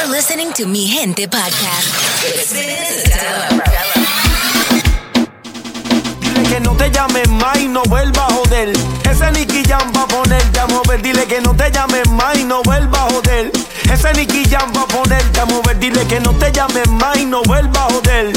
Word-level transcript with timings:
You're 0.00 0.08
listening 0.08 0.50
to 0.54 0.66
Mi 0.66 0.86
Gente 0.86 1.28
Podcast. 1.28 1.92
Dile 6.22 6.42
que 6.48 6.60
no 6.60 6.74
te 6.74 6.90
llames 6.90 7.28
más 7.28 7.60
y 7.60 7.68
no 7.68 7.82
vuelva 7.82 8.26
a 8.26 8.32
joder. 8.32 8.72
Ese 9.10 9.30
Nicky 9.32 9.62
Jam 9.68 9.92
va 9.94 10.04
a 10.04 10.08
ponerte 10.08 10.58
a 10.58 10.66
mover. 10.68 11.02
Dile 11.02 11.26
que 11.26 11.42
no 11.42 11.54
te 11.54 11.70
llames 11.70 12.08
más 12.08 12.38
y 12.38 12.44
no 12.44 12.62
vuelva 12.62 12.98
a 12.98 13.10
joder. 13.10 13.52
Ese 13.92 14.12
Nicky 14.14 14.48
Jam 14.48 14.72
va 14.74 14.84
a 14.84 14.86
ponerte 14.86 15.38
a 15.38 15.44
mover. 15.44 15.78
Dile 15.78 16.06
que 16.06 16.18
no 16.18 16.32
te 16.32 16.50
llames 16.50 16.88
más 16.88 17.18
y 17.18 17.26
no 17.26 17.42
vuelva 17.42 17.84
a 17.84 17.90
joder. 17.92 18.32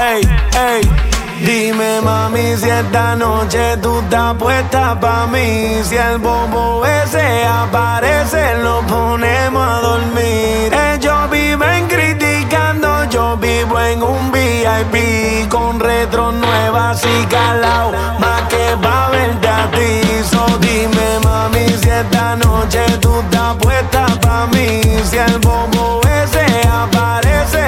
Ey, 0.00 0.28
ey. 0.58 1.07
Dime 1.40 2.00
mami 2.00 2.56
si 2.56 2.68
esta 2.68 3.14
noche 3.14 3.76
tú 3.80 4.00
estás 4.00 4.34
puesta 4.34 4.98
pa' 4.98 5.26
mí. 5.28 5.80
Si 5.84 5.96
el 5.96 6.18
bobo 6.18 6.84
ese 6.84 7.44
aparece 7.46 8.56
lo 8.62 8.80
ponemos 8.82 9.62
a 9.62 9.80
dormir. 9.80 10.74
Ellos 10.92 11.30
viven 11.30 11.86
criticando, 11.86 13.04
yo 13.04 13.36
vivo 13.36 13.78
en 13.80 14.02
un 14.02 14.32
VIP 14.32 15.48
Con 15.48 15.78
retro 15.78 16.32
nuevas 16.32 17.02
y 17.04 17.24
calao, 17.26 17.92
más 18.18 18.42
que 18.48 18.76
pa' 18.82 19.08
verte 19.10 19.48
a 19.48 19.70
ti. 19.70 20.24
So 20.28 20.44
dime 20.58 21.20
mami 21.22 21.68
si 21.80 21.88
esta 21.88 22.34
noche 22.34 22.84
tú 23.00 23.20
estás 23.20 23.54
puesta 23.56 24.06
pa' 24.20 24.48
mí. 24.48 24.80
Si 25.08 25.16
el 25.16 25.38
bobo 25.38 26.00
ese 26.22 26.68
aparece 26.68 27.67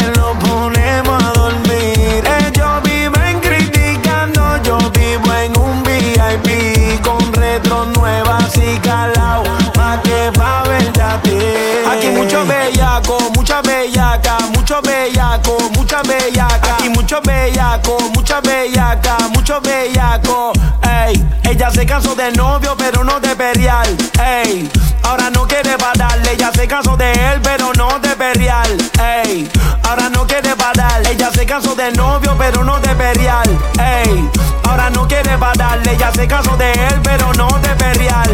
bellaco, 17.51 17.99
mucha 18.15 18.41
bellaca, 18.41 19.17
mucho 19.35 19.61
bellaco 19.61 20.53
Ey, 20.83 21.25
ella 21.45 21.71
se 21.71 21.85
casó 21.85 22.15
de 22.15 22.31
novio 22.33 22.77
pero 22.77 23.03
no 23.03 23.19
de 23.21 23.35
perial 23.35 23.87
Ey, 24.23 24.71
ahora 25.03 25.31
no 25.31 25.47
quiere 25.47 25.77
darle 25.97 26.33
Ella 26.33 26.51
se 26.55 26.67
casó 26.69 26.97
de 26.97 27.11
él 27.13 27.41
pero 27.43 27.73
no 27.75 27.99
de 27.99 28.11
perial 28.11 28.69
Ey, 29.01 29.49
ahora 29.83 30.09
no 30.11 30.27
quiere 30.27 30.55
parar 30.55 31.03
Ella 31.07 31.31
se 31.33 31.45
casó 31.45 31.75
de 31.75 31.91
novio 31.93 32.37
pero 32.39 32.63
no 32.65 32.79
de 32.81 32.95
perial 32.95 33.49
Ey, 33.79 34.31
ahora 34.65 34.91
no 34.91 35.09
quiere 35.09 35.37
darle 35.57 35.93
Ella 35.93 36.13
se 36.15 36.27
casó 36.29 36.57
de 36.57 36.73
él 36.73 37.01
pero 37.03 37.33
no 37.35 37.49
de 37.49 37.69
perial 37.71 38.31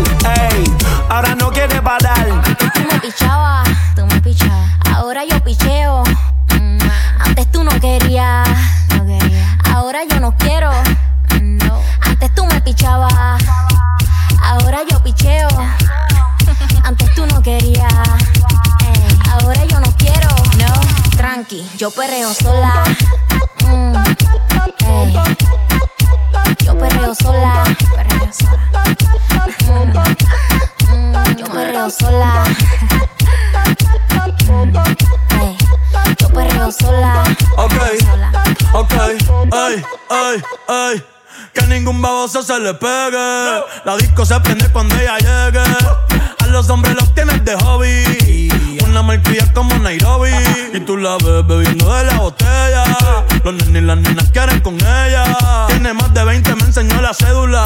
Ey, 0.50 0.64
ahora 1.08 1.34
no 1.34 1.50
quiere 1.50 1.80
parar 1.80 2.26
Tú 2.74 2.80
me 2.92 3.00
pichabas, 3.00 3.68
tú 3.94 4.06
me 4.06 4.20
pichabas. 4.20 4.70
Ahora 4.92 5.24
yo 5.24 5.42
picheo. 5.42 6.02
Mm, 6.58 6.78
Antes 7.20 7.50
tú 7.52 7.62
no 7.64 7.70
querías. 7.80 8.75
Ahora 9.76 10.04
yo 10.08 10.18
no 10.20 10.34
quiero. 10.38 10.70
No. 11.42 11.82
Antes 12.00 12.34
tú 12.34 12.46
me 12.46 12.58
pichabas. 12.62 13.12
Ahora 14.42 14.78
yo 14.90 15.02
picheo. 15.02 15.48
Antes 16.82 17.14
tú 17.14 17.26
no 17.26 17.42
querías. 17.42 17.92
Ey, 18.86 19.18
Ahora 19.32 19.62
yo 19.66 19.78
no 19.78 19.92
quiero. 19.98 20.30
No. 20.56 20.72
Tranqui, 21.18 21.68
yo 21.76 21.90
perreo 21.90 22.32
sola. 22.32 22.84
Mm. 23.66 23.92
Yo 26.64 26.78
perreo 26.78 27.14
sola. 27.14 27.64
Perreo 27.94 28.32
sola. 28.32 28.58
Mm, 30.88 30.94
mm, 30.94 31.36
yo 31.36 31.44
perreo 31.52 31.90
sola. 31.90 32.44
Ey, 35.38 35.56
Yo 36.18 36.28
perreo 36.30 36.72
sola. 36.72 37.24
Ok, 37.58 37.74
sola. 38.00 38.45
Ok, 38.76 38.92
ay, 39.52 39.82
ay, 40.10 40.42
ay. 40.68 41.04
Que 41.52 41.66
ningún 41.66 42.02
baboso 42.02 42.42
se 42.42 42.58
le 42.60 42.74
pegue. 42.74 43.62
La 43.84 43.96
disco 43.96 44.24
se 44.24 44.38
prende 44.40 44.70
cuando 44.70 44.94
ella 44.96 45.16
llegue. 45.18 45.64
A 46.38 46.46
los 46.48 46.68
hombres 46.68 46.94
los 46.94 47.14
tienes 47.14 47.44
de 47.44 47.56
hobby. 47.56 48.50
Una 48.96 49.02
malcria 49.02 49.52
como 49.52 49.78
Nairobi. 49.78 50.30
Y 50.72 50.80
tú 50.80 50.96
la 50.96 51.18
ves 51.18 51.46
bebiendo 51.46 51.94
de 51.94 52.04
la 52.04 52.14
botella. 52.14 52.82
Los 53.44 53.54
nenes 53.66 53.82
y 53.82 53.84
las 53.84 53.98
nenas 53.98 54.30
quieren 54.30 54.58
con 54.60 54.76
ella. 54.76 55.66
Tiene 55.68 55.92
más 55.92 56.14
de 56.14 56.24
20, 56.24 56.54
me 56.54 56.62
enseñó 56.62 57.02
la 57.02 57.12
cédula. 57.12 57.64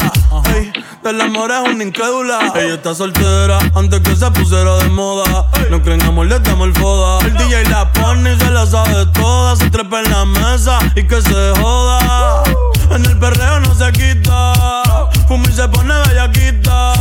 Ey, 0.53 0.73
del 1.01 1.21
amor 1.21 1.51
es 1.51 1.73
una 1.73 1.85
incrédula. 1.85 2.51
Ella 2.53 2.73
está 2.73 2.93
soltera 2.93 3.59
antes 3.73 4.01
que 4.01 4.13
se 4.13 4.29
pusiera 4.31 4.75
de 4.79 4.89
moda. 4.89 5.47
No 5.69 5.81
creen 5.81 6.01
amor, 6.01 6.25
le 6.25 6.37
damos 6.41 6.67
el 6.67 6.75
foda. 6.75 7.25
El 7.25 7.33
DJ 7.37 7.63
la 7.69 7.89
pone 7.93 8.33
y 8.33 8.37
se 8.37 8.51
la 8.51 8.65
sabe 8.65 9.05
toda. 9.13 9.55
Se 9.55 9.69
trepa 9.69 10.01
en 10.01 10.11
la 10.11 10.25
mesa 10.25 10.79
y 10.97 11.07
que 11.07 11.21
se 11.21 11.53
joda. 11.61 12.43
En 12.89 13.05
el 13.05 13.17
perreo 13.17 13.61
no 13.61 13.73
se 13.73 13.89
quita. 13.93 15.09
Fuma 15.29 15.45
y 15.49 15.53
se 15.53 15.65
pone 15.69 15.93
bellaquita. 16.07 16.93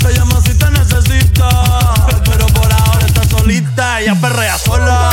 Te 0.00 0.12
llama 0.12 0.40
si 0.40 0.52
te 0.52 0.68
necesita. 0.68 1.48
Pero 2.24 2.46
por 2.48 2.72
está 2.72 2.81
solita. 3.42 4.00
Ella 4.00 4.14
perrea 4.14 4.56
sola. 4.58 5.10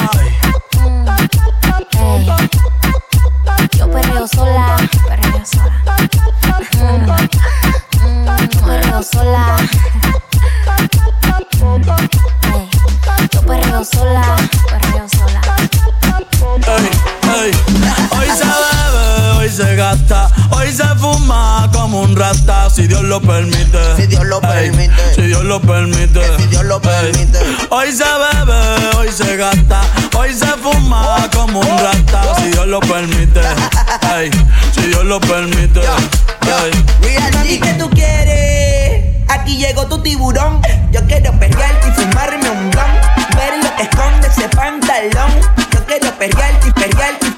Yo 3.78 3.90
perreo 3.90 4.28
sola, 4.28 4.78
perreo 5.08 5.44
sola. 5.46 5.72
Mm, 6.78 7.10
mm, 8.06 8.66
perreo 8.66 9.04
sola. 9.04 9.58
Ey, 12.54 12.70
Yo 13.32 13.42
perreo 13.42 13.84
sola, 13.84 14.36
perreo 14.70 15.10
sola. 15.10 15.42
Se 17.28 17.52
hoy 18.16 18.30
se 19.60 19.76
gasta, 19.76 20.30
hoy 20.52 20.72
se 20.72 20.86
fuma 20.96 21.70
como 21.74 22.00
un 22.04 22.16
rata, 22.16 22.70
si 22.70 22.88
Dios 22.88 23.04
lo 23.04 23.20
permite. 23.20 23.78
Si 23.98 24.08
Dios 24.08 24.24
lo 24.26 24.38
Ey, 24.38 24.70
permite. 24.72 25.16
Si 25.16 25.22
Dios 25.24 25.44
lo 25.44 25.60
permite. 25.60 26.22
si 26.38 26.48
Dios 26.48 26.64
lo 26.64 26.76
Ey. 26.76 26.82
permite. 27.12 27.40
Hoy 27.70 27.92
se 27.92 28.06
bebe, 28.06 28.98
hoy 28.98 29.10
se 29.12 29.36
gasta, 29.36 29.82
hoy 30.18 30.34
se 30.34 30.46
fuma 30.64 31.28
como 31.36 31.60
un 31.60 31.78
rata, 31.78 32.22
si 32.38 32.52
Dios 32.52 32.68
lo 32.68 32.80
permite. 32.80 33.42
Ey, 34.18 34.32
si 34.74 34.82
Dios 34.88 35.04
lo 35.04 35.20
permite. 35.20 35.82
G, 35.82 37.60
¿qué 37.62 37.74
tú 37.78 37.90
quieres? 37.90 39.04
Aquí 39.28 39.58
llegó 39.58 39.88
tu 39.88 40.02
tiburón. 40.02 40.62
Yo 40.92 41.02
quiero 41.06 41.38
perrearte 41.38 41.90
y 41.90 41.92
fumarme 41.92 42.50
un 42.50 42.70
blunt. 42.72 43.36
Ver 43.36 43.62
lo 43.62 43.76
que 43.76 43.84
esconde 43.84 44.28
ese 44.28 44.48
pantalón. 44.50 45.32
Yo 45.74 45.86
quiero 45.86 46.18
perrearte 46.18 46.70
y 46.70 46.72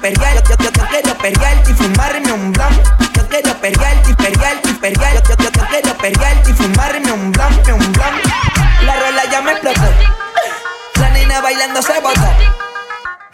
perrearte. 0.02 0.50
Yo, 0.50 0.56
yo, 0.58 0.70
yo 0.72 0.86
quiero 0.88 1.16
perrearte 1.18 1.70
y 1.70 1.74
fumarme 1.74 2.32
un 2.32 2.52
blunt. 2.52 2.82
Yo 3.14 3.28
quiero 3.28 3.54
perrearte 3.60 4.10
y 4.10 4.14
perrearte 4.14 4.68
y 4.68 4.74
perrearte. 4.74 5.28
Yo, 5.28 5.36
yo, 5.44 5.50
yo 5.50 5.66
quiero 5.68 5.96
perrearte 5.96 6.50
y 6.50 6.54
fumarme 6.54 7.12
un 7.12 7.32
blunt, 7.32 7.68
un 7.68 7.78
blunt. 7.92 8.24
La 8.84 8.94
rola 8.96 9.22
ya 9.30 9.40
me 9.40 9.52
explotó. 9.52 9.80
La 11.00 11.08
nena 11.10 11.40
bailando 11.40 11.80
se 11.80 11.98
botó. 12.00 12.28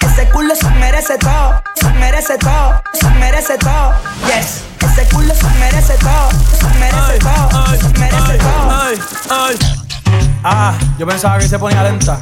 Ese 0.01 0.29
culo 0.31 0.55
se 0.55 0.69
merece 0.71 1.17
todo, 1.19 1.62
se 1.75 1.89
merece 1.91 2.37
todo, 2.39 2.83
se 2.93 3.09
merece 3.11 3.56
todo. 3.59 3.95
Yes, 4.27 4.62
ese 4.81 5.09
culo 5.15 5.35
se 5.35 5.47
merece 5.61 5.95
todo, 5.95 6.29
se 6.59 6.79
merece 6.79 7.19
todo, 7.21 7.65
Ay, 7.67 7.79
se 7.79 7.89
merece 7.99 8.33
ay, 8.33 8.39
todo. 8.39 8.71
ay, 8.71 8.99
ay. 9.31 9.59
Ah, 10.45 10.75
yo 10.99 11.06
pensaba 11.06 11.39
que 11.39 11.49
se 11.49 11.59
ponía 11.59 11.83
lenta. 11.83 12.19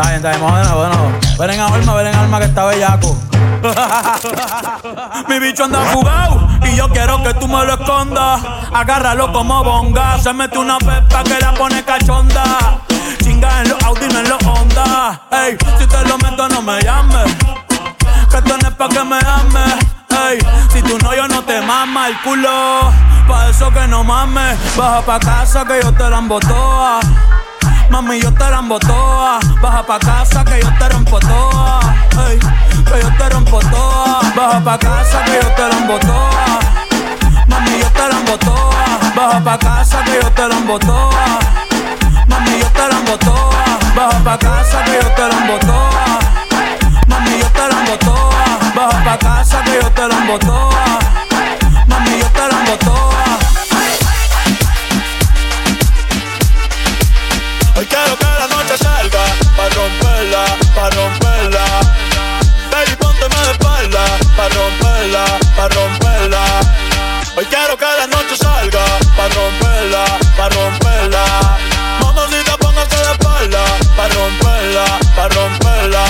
Está 0.00 0.12
bien, 0.12 0.24
está 0.24 0.30
bien, 0.30 0.50
bueno, 0.50 0.76
bueno. 0.76 0.96
Ven 1.38 1.50
en 1.50 1.60
alma, 1.60 1.94
ven 1.94 2.06
en 2.06 2.14
alma 2.14 2.38
que 2.38 2.46
está 2.46 2.64
bellaco. 2.64 3.18
Mi 5.28 5.38
bicho 5.38 5.64
anda 5.64 5.84
jugado 5.92 6.48
y 6.62 6.74
yo 6.74 6.88
quiero 6.88 7.22
que 7.22 7.34
tú 7.34 7.46
me 7.46 7.66
lo 7.66 7.74
escondas. 7.74 8.40
Agárralo 8.72 9.30
como 9.30 9.62
bonga. 9.62 10.18
Se 10.18 10.32
mete 10.32 10.56
una 10.56 10.78
pepa 10.78 11.22
que 11.22 11.38
la 11.38 11.52
pone 11.52 11.84
cachonda. 11.84 12.80
Chinga 13.22 13.60
en 13.60 13.68
los 13.68 13.82
Audi, 13.82 14.08
no 14.10 14.20
en 14.20 14.28
los 14.30 14.42
Honda. 14.42 15.20
Ey, 15.32 15.58
si 15.78 15.86
te 15.86 16.08
lo 16.08 16.16
meto, 16.16 16.48
no 16.48 16.62
me 16.62 16.80
llames. 16.80 17.36
Que 18.30 18.38
es 18.38 18.74
pa' 18.74 18.88
que 18.88 19.04
me 19.04 19.18
ames. 19.18 19.74
Ey, 20.30 20.38
si 20.72 20.80
tú 20.80 20.96
no, 21.02 21.14
yo 21.14 21.28
no 21.28 21.42
te 21.42 21.60
mama 21.60 22.08
el 22.08 22.18
culo. 22.22 22.90
Pa' 23.28 23.50
eso 23.50 23.70
que 23.70 23.86
no 23.86 24.02
mames. 24.02 24.56
Baja 24.78 25.02
pa' 25.02 25.20
casa 25.20 25.62
que 25.66 25.78
yo 25.82 25.92
te 25.92 26.08
la 26.08 26.18
embotoa. 26.20 27.00
Mami, 27.90 28.20
yo 28.20 28.32
te 28.32 28.48
la 28.48 28.62
toa. 28.78 29.40
Baja 29.60 29.82
pa' 29.82 29.98
casa 29.98 30.44
que 30.44 30.60
yo 30.60 30.70
te 30.78 30.88
rompo 30.88 31.18
toa. 31.18 31.80
Que 32.14 33.00
yo 33.02 33.10
te 33.18 33.28
rompo 33.28 33.58
toa. 33.58 34.20
Baja 34.36 34.60
pa' 34.64 34.78
casa 34.78 35.24
que 35.24 35.40
yo 35.42 35.48
te 35.56 35.62
la 35.68 35.98
toa. 35.98 36.60
Mami, 37.48 37.78
yo 37.80 37.90
te 37.90 38.08
la 38.08 38.38
toa. 38.38 38.98
Baja 39.16 39.40
pa' 39.44 39.58
casa 39.58 40.04
que 40.04 40.20
yo 40.22 40.30
te 40.30 40.48
la 40.48 40.78
toa. 40.78 41.38
Mami, 42.28 42.58
yo 42.60 42.68
te 42.68 42.88
la. 42.88 43.00
Baja 43.96 44.18
pa' 44.24 44.38
casa 44.38 44.84
que 44.84 44.92
yo 44.92 45.10
te 45.16 45.22
la 45.28 45.58
toa. 45.58 46.18
Mami, 47.08 47.38
yo 47.40 47.48
te 47.48 47.64
la. 47.68 47.78
Baja 48.74 49.04
pa' 49.04 49.18
casa 49.18 49.62
que 49.64 49.74
yo 49.82 49.90
te 49.90 50.08
la. 50.08 50.16
Mami, 51.88 52.18
yo 52.18 52.26
te 52.28 52.48
la. 52.48 53.09
pa' 59.60 59.68
romperla, 59.76 60.44
pa' 60.74 60.90
romperla. 60.96 61.64
Baby, 62.70 62.94
pónteme 62.96 63.36
de 63.44 63.52
espalda, 63.52 64.04
pa' 64.36 64.48
romperla, 64.56 65.24
pa' 65.56 65.68
romperla. 65.68 66.42
Hoy 67.36 67.44
quiero 67.44 67.76
que 67.76 67.84
la 68.00 68.06
noche 68.06 68.36
salga, 68.36 68.84
pa' 69.16 69.28
romperla, 69.36 70.04
pa' 70.36 70.48
romperla. 70.48 71.24
Mamacita, 72.00 72.56
póngase 72.56 72.96
de 72.96 73.12
espalda, 73.12 73.62
pa' 73.96 74.08
romperla, 74.08 74.86
pa' 75.16 75.28
romperla. 75.28 76.04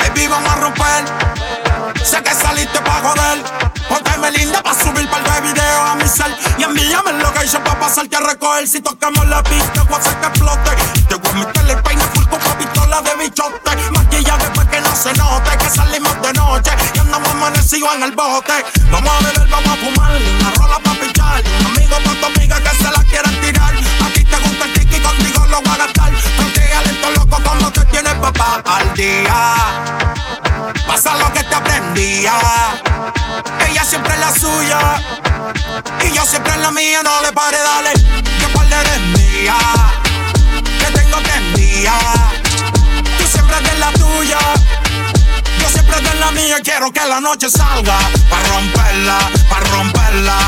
Baby, 0.00 0.26
vamos 0.26 0.50
a 0.50 0.56
romper. 0.56 1.63
Sé 2.04 2.22
que 2.22 2.34
saliste 2.34 2.78
pa' 2.82 3.00
joder. 3.00 3.42
Póntame 3.88 4.30
linda 4.32 4.62
pa' 4.62 4.74
subir 4.74 5.08
par 5.08 5.24
de 5.24 5.40
videos 5.48 5.90
a 5.90 5.94
mi 5.94 6.06
cel. 6.06 6.36
Y 6.58 6.64
envíame 6.64 7.10
el 7.12 7.18
location 7.18 7.64
pa' 7.64 7.78
pasarte 7.80 8.16
a 8.16 8.20
recoger. 8.20 8.68
Si 8.68 8.80
tocamos 8.80 9.26
la 9.26 9.42
pista, 9.42 9.82
voy 9.84 9.94
a 9.94 9.96
hacer 9.96 10.14
que 10.20 10.26
explote. 10.26 10.70
Te 11.08 11.14
voy 11.14 11.42
a 11.42 11.72
el 11.72 11.82
peine 11.82 12.04
full 12.12 12.26
con 12.26 12.40
pistola 12.58 13.00
de 13.00 13.16
bichote. 13.16 13.90
Maquilla 13.92 14.36
después 14.36 14.68
que 14.68 14.80
no 14.82 14.94
se 14.94 15.14
note. 15.14 15.56
Que 15.56 15.70
salimos 15.70 16.20
de 16.20 16.32
noche 16.34 16.72
y 16.94 16.98
andamos 16.98 17.30
amanecidos 17.30 17.94
en 17.94 18.02
el 18.02 18.12
bote. 18.12 18.52
Vamos 18.90 19.10
a 19.10 19.24
beber, 19.24 19.48
vamos 19.48 19.70
a 19.70 19.76
fumar. 19.76 20.12
La 20.42 20.50
rola 20.50 20.78
pa' 20.80 20.94
pichar. 21.00 21.42
Amigos 21.66 22.00
con 22.04 22.20
tu 22.20 22.26
amiga 22.26 22.60
que 22.60 22.76
se 22.76 22.90
la 22.90 23.02
quieran 23.04 23.40
tirar. 23.40 23.74
aquí 24.06 24.24
te 24.24 24.36
gusta 24.36 24.64
el 24.66 24.72
tiki, 24.74 25.00
contigo 25.00 25.46
lo 25.46 25.62
voy 25.62 25.72
a 25.72 25.76
gastar. 25.78 26.12
No 26.12 26.52
te 26.52 27.18
loco 27.18 27.42
como 27.42 27.72
te 27.72 27.84
tienes 27.86 28.14
papá 28.14 28.62
al 28.66 28.94
día. 28.94 30.13
Pasa 31.04 31.18
lo 31.18 31.30
que 31.34 31.44
te 31.44 31.54
aprendía. 31.54 32.32
Ella 33.68 33.84
siempre 33.84 34.14
es 34.14 34.20
la 34.20 34.32
suya. 34.32 34.78
Y 36.02 36.10
yo 36.12 36.24
siempre 36.24 36.54
en 36.54 36.62
la 36.62 36.70
mía, 36.70 37.02
no 37.02 37.20
le 37.20 37.30
pare, 37.30 37.58
dale. 37.58 37.92
Que 37.92 38.46
par 38.54 38.66
de 38.66 38.98
mía. 39.18 39.54
Que 40.78 40.86
tengo 40.92 41.18
enviar. 41.18 42.30
Tú 43.18 43.26
siempre 43.30 43.56
eres 43.58 43.78
la 43.78 43.92
tuya. 43.92 44.38
Yo 45.60 45.68
siempre 45.68 46.00
de 46.00 46.14
la 46.14 46.30
mía. 46.30 46.56
Quiero 46.64 46.90
que 46.90 47.04
la 47.04 47.20
noche 47.20 47.50
salga. 47.50 47.98
Pa' 48.30 48.42
romperla, 48.48 49.18
pa' 49.50 49.60
romperla. 49.60 50.38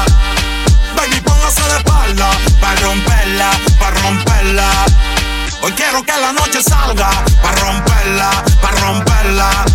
Baby, 0.97 1.21
póngase 1.21 1.63
de 1.65 1.77
espalda. 1.77 2.31
Pa' 2.63 2.75
romperla, 2.77 3.51
pa' 3.79 3.91
romperla. 3.91 4.71
Hoy 5.61 5.73
quiero 5.73 6.03
que 6.03 6.13
la 6.19 6.33
noche 6.33 6.63
salga. 6.63 7.11
Pa' 7.43 7.53
romperla, 7.53 8.31
pa' 8.63 8.71
romperla. 8.71 9.67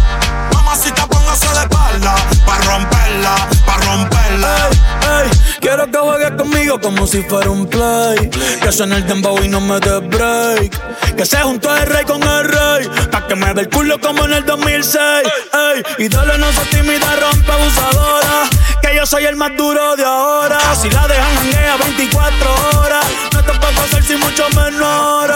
Mamacita, 0.72 1.06
póngase 1.06 1.48
de 1.48 1.64
espalda. 1.64 2.16
Pa' 2.46 2.58
romperla, 2.60 3.36
pa' 3.66 3.76
romperla. 3.76 4.70
Ey, 5.20 5.30
quiero 5.60 5.86
que 5.92 5.98
juegues 5.98 6.32
conmigo 6.32 6.80
como 6.80 7.06
si 7.06 7.24
fuera 7.24 7.50
un 7.50 7.68
play. 7.68 8.30
Que 8.62 8.72
suene 8.72 8.96
el 8.96 9.06
dembow 9.06 9.38
y 9.44 9.50
no 9.50 9.60
me 9.60 9.82
dé 9.82 10.00
break. 10.00 10.72
Que 11.18 11.26
se 11.26 11.42
juntó 11.42 11.76
el 11.76 11.88
rey 11.88 12.06
con 12.06 12.24
el 12.24 12.46
rey. 12.46 12.90
Pa' 13.12 13.28
que 13.28 13.36
me 13.36 13.54
dé 13.54 13.62
el 13.62 13.70
culo 13.70 14.00
como 14.00 14.24
en 14.24 14.32
el 14.32 14.46
2006. 14.46 14.96
Ey, 14.96 15.84
y 16.06 16.08
dale 16.08 16.38
no 16.38 16.50
se 16.54 16.66
tímida, 16.68 17.18
rompe 17.20 17.52
abusadora. 17.52 18.48
Que 18.82 18.96
yo 18.96 19.06
soy 19.06 19.26
el 19.26 19.36
más 19.36 19.52
duro 19.58 19.98
de 19.98 20.06
ahora. 20.06 20.58
Si 20.82 20.90
la 20.90 21.06
dejan 21.06 21.36
janguea 21.36 21.76
24 21.76 22.80
horas. 22.80 23.06
No 23.34 23.44
te 23.44 23.52
puedo 23.60 23.82
hacer 23.82 24.04
sin 24.04 24.22
mucho 24.22 24.48
menor. 24.52 25.34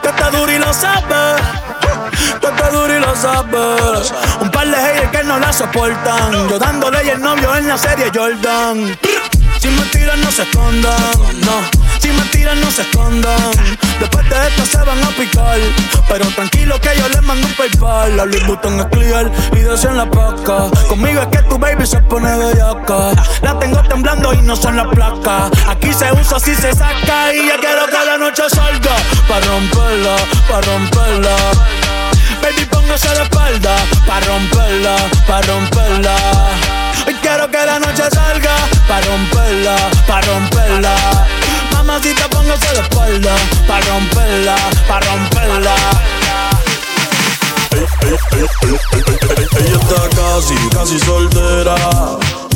Que 0.00 0.08
está 0.08 0.30
duro 0.30 0.50
y 0.50 0.58
lo 0.58 0.72
sabes. 0.72 1.42
Que 2.40 2.46
está 2.46 2.70
duro 2.70 2.96
y 2.96 3.00
lo 3.00 3.14
sabes. 3.16 4.12
Un 4.40 4.50
par 4.50 4.66
de 4.66 4.76
haters 4.76 5.10
que 5.10 5.24
no 5.24 5.38
la 5.38 5.52
soportan. 5.52 6.48
Yo 6.48 6.58
dándole 6.58 7.04
y 7.04 7.10
el 7.10 7.20
novio 7.20 7.54
en 7.56 7.68
la 7.68 7.78
serie 7.78 8.10
Jordan. 8.14 8.98
Sin 9.62 9.76
mentiras 9.76 10.18
no 10.18 10.30
se 10.32 10.42
escondan, 10.42 11.12
no. 11.44 11.82
Sin 12.00 12.16
mentiras 12.16 12.56
no 12.56 12.70
se 12.70 12.82
escondan. 12.82 13.52
Después 14.00 14.28
de 14.28 14.48
esto 14.48 14.66
se 14.66 14.78
van 14.78 14.98
a 15.04 15.08
picar. 15.10 15.58
Pero 16.08 16.26
tranquilo 16.34 16.80
que 16.80 16.90
yo 16.98 17.08
les 17.08 17.22
mando 17.22 17.46
un 17.46 17.54
paypal. 17.54 18.16
La 18.16 18.24
Louis 18.24 18.44
Vuitton 18.44 18.80
es 18.80 18.86
clear 18.86 19.30
y 19.52 19.60
de 19.60 19.74
en 19.74 19.96
la 19.96 20.10
placa. 20.10 20.68
Conmigo 20.88 21.22
es 21.22 21.28
que 21.28 21.42
tu 21.44 21.58
baby 21.58 21.86
se 21.86 21.98
pone 22.02 22.36
bellaca. 22.36 23.12
La 23.42 23.56
tengo 23.60 23.80
temblando 23.84 24.34
y 24.34 24.42
no 24.42 24.56
son 24.56 24.76
las 24.76 24.88
placas. 24.88 25.52
Aquí 25.68 25.92
se 25.92 26.10
usa 26.12 26.40
si 26.40 26.56
se 26.56 26.72
saca. 26.72 27.32
Y 27.32 27.46
ya 27.46 27.56
quiero 27.58 27.86
que 27.86 28.04
la 28.04 28.18
noche 28.18 28.42
salga. 28.50 28.96
Pa' 29.28 29.38
romperla, 29.40 30.16
pa' 30.48 30.60
romperla. 30.60 31.01
Pa' 35.32 35.40
romperla 35.40 36.14
Hoy 37.06 37.14
quiero 37.22 37.50
que 37.50 37.64
la 37.64 37.78
noche 37.78 38.04
salga 38.12 38.54
Pa' 38.86 39.00
romperla, 39.00 39.76
pa' 40.06 40.20
romperla 40.20 40.94
Mamacita, 41.72 42.28
póngase 42.28 42.74
la 42.74 42.82
espalda 42.82 43.34
Pa' 43.66 43.80
romperla, 43.80 44.56
pa' 44.88 45.00
romperla 45.00 45.74
Ella 49.58 49.78
está 49.80 50.08
casi, 50.10 50.54
casi 50.70 50.98
soltera. 50.98 51.76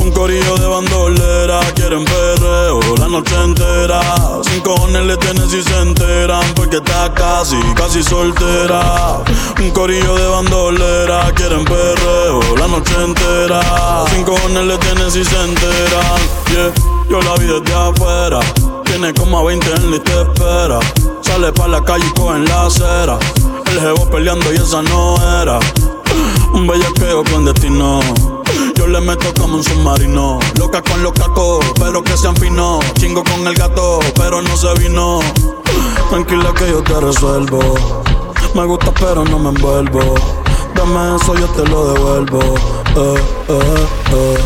Un 0.01 0.11
corillo 0.11 0.55
de 0.57 0.67
bandolera, 0.67 1.59
quieren 1.73 2.05
perreo 2.05 2.79
la 2.97 3.07
noche 3.07 3.35
entera. 3.43 3.99
Sin 4.43 4.61
cojones 4.61 5.03
le 5.03 5.17
tienen 5.17 5.49
si 5.49 5.61
se 5.61 5.77
enteran, 5.79 6.43
porque 6.55 6.77
está 6.77 7.13
casi, 7.13 7.57
casi 7.75 8.03
soltera. 8.03 9.23
Un 9.59 9.71
corillo 9.71 10.15
de 10.15 10.27
bandolera, 10.27 11.31
quieren 11.33 11.65
perreo 11.65 12.39
la 12.57 12.67
noche 12.67 12.93
entera. 13.03 13.61
Sin 14.11 14.23
cojones 14.23 14.63
le 14.65 14.77
tienen 14.77 15.11
si 15.11 15.23
se 15.23 15.41
enteran. 15.41 16.19
Yeah, 16.51 16.73
yo 17.09 17.21
la 17.21 17.33
vi 17.35 17.47
desde 17.47 17.73
afuera. 17.73 18.39
Tiene 18.85 19.13
como 19.13 19.39
a 19.39 19.43
20 19.43 19.73
en 19.73 19.91
la 19.91 19.97
y 19.97 19.99
te 19.99 20.21
espera. 20.21 20.79
Sale 21.21 21.51
pa' 21.51 21.67
la 21.67 21.83
calle 21.83 22.05
y 22.05 22.19
coge 22.19 22.37
en 22.37 22.45
la 22.45 22.65
acera. 22.65 23.19
El 23.69 23.79
jevo 23.79 24.09
peleando 24.09 24.51
y 24.53 24.55
esa 24.55 24.81
no 24.81 25.15
era. 25.41 25.59
Un 26.53 26.67
bellaqueo 26.67 27.23
clandestino. 27.23 27.99
Yo 28.75 28.87
le 28.87 29.01
meto 29.01 29.33
como 29.39 29.55
un 29.57 29.63
submarino. 29.63 30.39
Loca 30.57 30.81
con 30.81 31.01
los 31.03 31.13
cacos, 31.13 31.65
pero 31.79 32.03
que 32.03 32.15
sean 32.17 32.35
finos. 32.35 32.83
Chingo 32.93 33.23
con 33.23 33.47
el 33.47 33.55
gato, 33.55 33.99
pero 34.15 34.41
no 34.41 34.57
se 34.57 34.73
vino. 34.75 35.19
Tranquila 36.09 36.53
que 36.53 36.69
yo 36.69 36.81
te 36.83 36.99
resuelvo. 36.99 38.03
Me 38.53 38.65
gusta, 38.65 38.91
pero 38.93 39.23
no 39.25 39.39
me 39.39 39.49
envuelvo. 39.49 40.15
Dame 40.75 41.15
eso, 41.15 41.35
yo 41.35 41.47
te 41.47 41.67
lo 41.69 41.93
devuelvo. 41.93 42.39
Eh, 42.95 43.23
eh, 43.49 43.87
eh. 44.13 44.37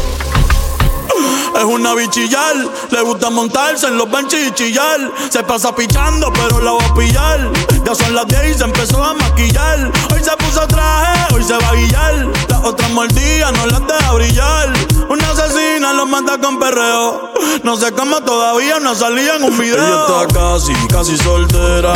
Es 1.58 1.64
una 1.64 1.94
bichillar, 1.94 2.56
le 2.90 3.02
gusta 3.02 3.30
montarse 3.30 3.88
en 3.88 3.98
los 3.98 4.10
benches 4.10 4.48
y 4.48 4.52
chillar. 4.52 5.12
Se 5.30 5.44
pasa 5.44 5.76
pichando, 5.76 6.32
pero 6.34 6.60
la 6.60 6.72
voy 6.72 6.84
a 6.84 6.94
pillar. 6.94 7.52
Ya 7.92 8.06
son 8.06 8.16
las 8.16 8.26
10 8.26 8.56
y 8.56 8.58
se 8.58 8.64
empezó 8.64 9.04
a 9.04 9.14
maquillar. 9.14 9.92
Hoy 10.14 10.24
se 10.24 10.32
puso 10.38 10.66
traje, 10.66 11.36
hoy 11.36 11.44
se 11.44 11.58
va 11.58 11.72
a 11.72 11.74
guillar. 11.74 12.28
Las 12.48 12.64
otras 12.64 12.90
mordidas 12.92 13.52
no 13.52 13.66
las 13.66 13.86
deja 13.86 14.14
brillar. 14.14 14.74
Una 15.10 15.32
asesina 15.32 15.92
los 15.92 16.08
mata 16.08 16.38
con 16.38 16.58
perreo. 16.58 17.34
No 17.64 17.76
sé 17.76 17.92
cómo 17.92 18.22
todavía 18.22 18.80
no 18.80 18.96
salía 18.96 19.36
en 19.36 19.44
un 19.44 19.60
video. 19.60 19.76
Ella 19.76 20.22
está 20.26 20.40
casi, 20.40 20.74
casi 20.88 21.18
soltera. 21.18 21.94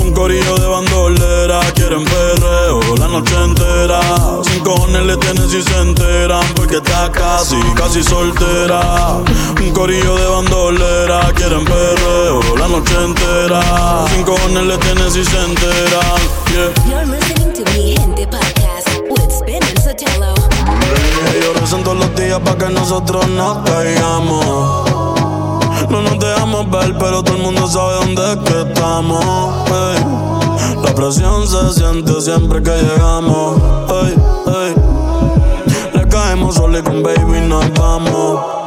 Un 0.00 0.14
corillo 0.14 0.56
de 0.56 0.66
bandolera, 0.66 1.60
quieren 1.74 2.04
perreo 2.04 2.80
la 2.96 3.08
noche 3.08 3.34
entera. 3.42 4.00
Sin 4.44 4.62
cojones 4.62 5.02
le 5.02 5.16
tienen 5.16 5.50
si 5.50 5.60
se 5.60 5.80
enteran, 5.80 6.46
porque 6.54 6.76
está 6.76 7.10
casi, 7.10 7.56
casi 7.74 8.02
soltera. 8.02 9.18
Un 9.60 9.70
corillo 9.72 10.16
de 10.16 10.26
bandolera, 10.26 11.32
quieren 11.34 11.64
perreo 11.64 12.40
la 12.56 12.68
noche 12.68 12.94
entera. 13.04 14.06
Sin 14.12 14.22
cojones 14.22 14.62
le 14.64 14.78
tienen 14.78 15.07
si 15.10 15.24
se 15.24 15.38
enteran. 15.42 16.20
Yeah. 16.52 16.72
You're 16.86 17.06
listening 17.06 17.52
to 17.54 17.64
Mi 17.72 17.94
Gente 17.94 18.26
Podcast 18.26 18.88
with 19.08 19.30
Spin 19.30 19.62
and 19.62 19.78
Sotelo. 19.80 20.34
Ellos 21.34 21.60
rezan 21.60 21.82
todos 21.82 21.98
los 21.98 22.14
días 22.14 22.38
para 22.40 22.58
que 22.58 22.68
nosotros 22.68 23.26
nos 23.28 23.58
caigamos. 23.68 24.44
No 25.88 26.02
nos 26.02 26.18
dejamos 26.18 26.70
ver, 26.70 26.94
pero 26.98 27.22
todo 27.22 27.36
el 27.36 27.42
mundo 27.42 27.66
sabe 27.66 27.94
dónde 27.94 28.32
es 28.32 28.38
que 28.38 28.60
estamos. 28.68 29.24
La 30.82 30.94
presión 30.94 31.46
se 31.46 31.80
siente 31.80 32.20
siempre 32.20 32.62
que 32.62 32.70
llegamos. 32.70 33.58
ey, 34.02 34.14
ey. 34.46 34.74
Le 35.94 36.08
caemos 36.08 36.54
solo 36.54 36.78
y 36.78 36.82
con 36.82 37.02
baby 37.02 37.40
nos 37.48 37.72
vamos. 37.74 38.57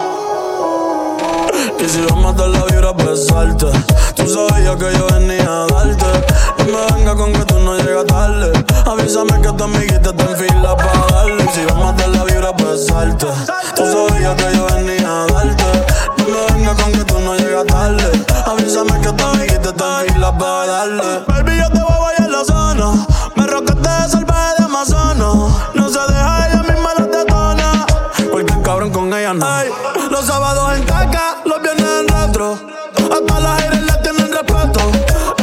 Y 1.81 1.89
si 1.89 1.99
vamos 2.01 2.35
a 2.35 2.37
dar 2.37 2.49
la 2.49 2.63
vibra, 2.65 2.93
pues 2.93 3.25
salte. 3.25 3.65
Tú 4.15 4.27
sabías 4.27 4.75
que 4.75 4.93
yo 4.95 5.07
venía 5.07 5.43
a 5.43 5.65
darte. 5.65 6.05
No 6.59 6.65
me 6.65 6.95
venga 6.95 7.15
con 7.15 7.33
que 7.33 7.43
tú 7.45 7.59
no 7.59 7.75
llegas 7.75 8.05
tarde. 8.05 8.65
Avísame 8.85 9.41
que 9.41 9.51
tu 9.51 9.63
amiguita 9.63 10.11
está 10.11 10.23
en 10.29 10.37
fila 10.37 10.75
para 10.77 11.07
darle. 11.11 11.43
Y 11.43 11.47
si 11.47 11.65
vamos 11.65 11.89
a 11.89 11.93
dar 11.93 12.09
la 12.09 12.23
vibra, 12.25 12.55
pues 12.55 12.85
salte. 12.85 13.25
Tú 13.75 13.83
sabías 13.83 14.35
que 14.35 14.55
yo 14.55 14.67
venía 14.67 15.23
a 15.23 15.25
darte. 15.25 15.63
No 16.19 16.25
me 16.27 16.53
venga 16.53 16.75
con 16.75 16.91
que 16.91 17.03
tú 17.03 17.19
no 17.19 17.35
llegas 17.35 17.65
tarde. 17.65 18.25
Avísame 18.45 19.01
que 19.01 19.11
tu 19.13 19.25
amiguita 19.25 19.69
está 19.69 20.05
en 20.05 20.13
fila 20.13 20.37
para 20.37 20.67
darle. 20.67 21.03
Baby, 21.27 21.57
yo 21.57 21.69
te 21.71 21.79
voy 21.81 21.93
a 21.93 21.99
bailar 21.99 22.29
la 22.29 22.45
zona. 22.45 23.07
Me 23.35 23.47
rocaste 23.47 23.89
de 23.89 24.09
salvaje 24.09 24.53
de 24.59 24.65
Amazonas. 24.65 25.35
No 25.73 25.89
se 25.89 25.99
deja, 25.99 26.47
ella 26.47 26.61
misma 26.61 26.93
la 26.95 27.05
detona. 27.07 27.85
Cualquier 28.29 28.61
cabrón 28.61 28.91
con 28.91 29.11
ella 29.11 29.33
no. 29.33 29.61
Ey, 29.61 29.69
los 30.11 30.25
sábados 30.25 30.73
en 30.75 30.81
en 30.81 31.10
Hasta 32.41 33.39
las 33.39 33.61
aires 33.61 33.81
le 33.83 33.93
tienen 34.01 34.31
respeto. 34.31 34.79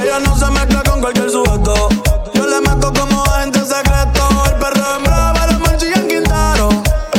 Ella 0.03 0.19
no 0.19 0.37
se 0.37 0.51
mezcla 0.51 0.83
con 0.83 1.01
cualquier 1.01 1.31
sujeto. 1.31 1.89
Yo 2.35 2.45
le 2.45 2.61
meto 2.61 2.93
como 2.93 3.23
agente 3.23 3.61
secreto. 3.61 4.29
El 4.47 4.55
perro 4.55 4.97
en 4.97 5.05
brava, 5.05 5.47
los 5.47 5.61
manchillas 5.61 5.99
en 5.99 6.09
Quintero. 6.09 6.69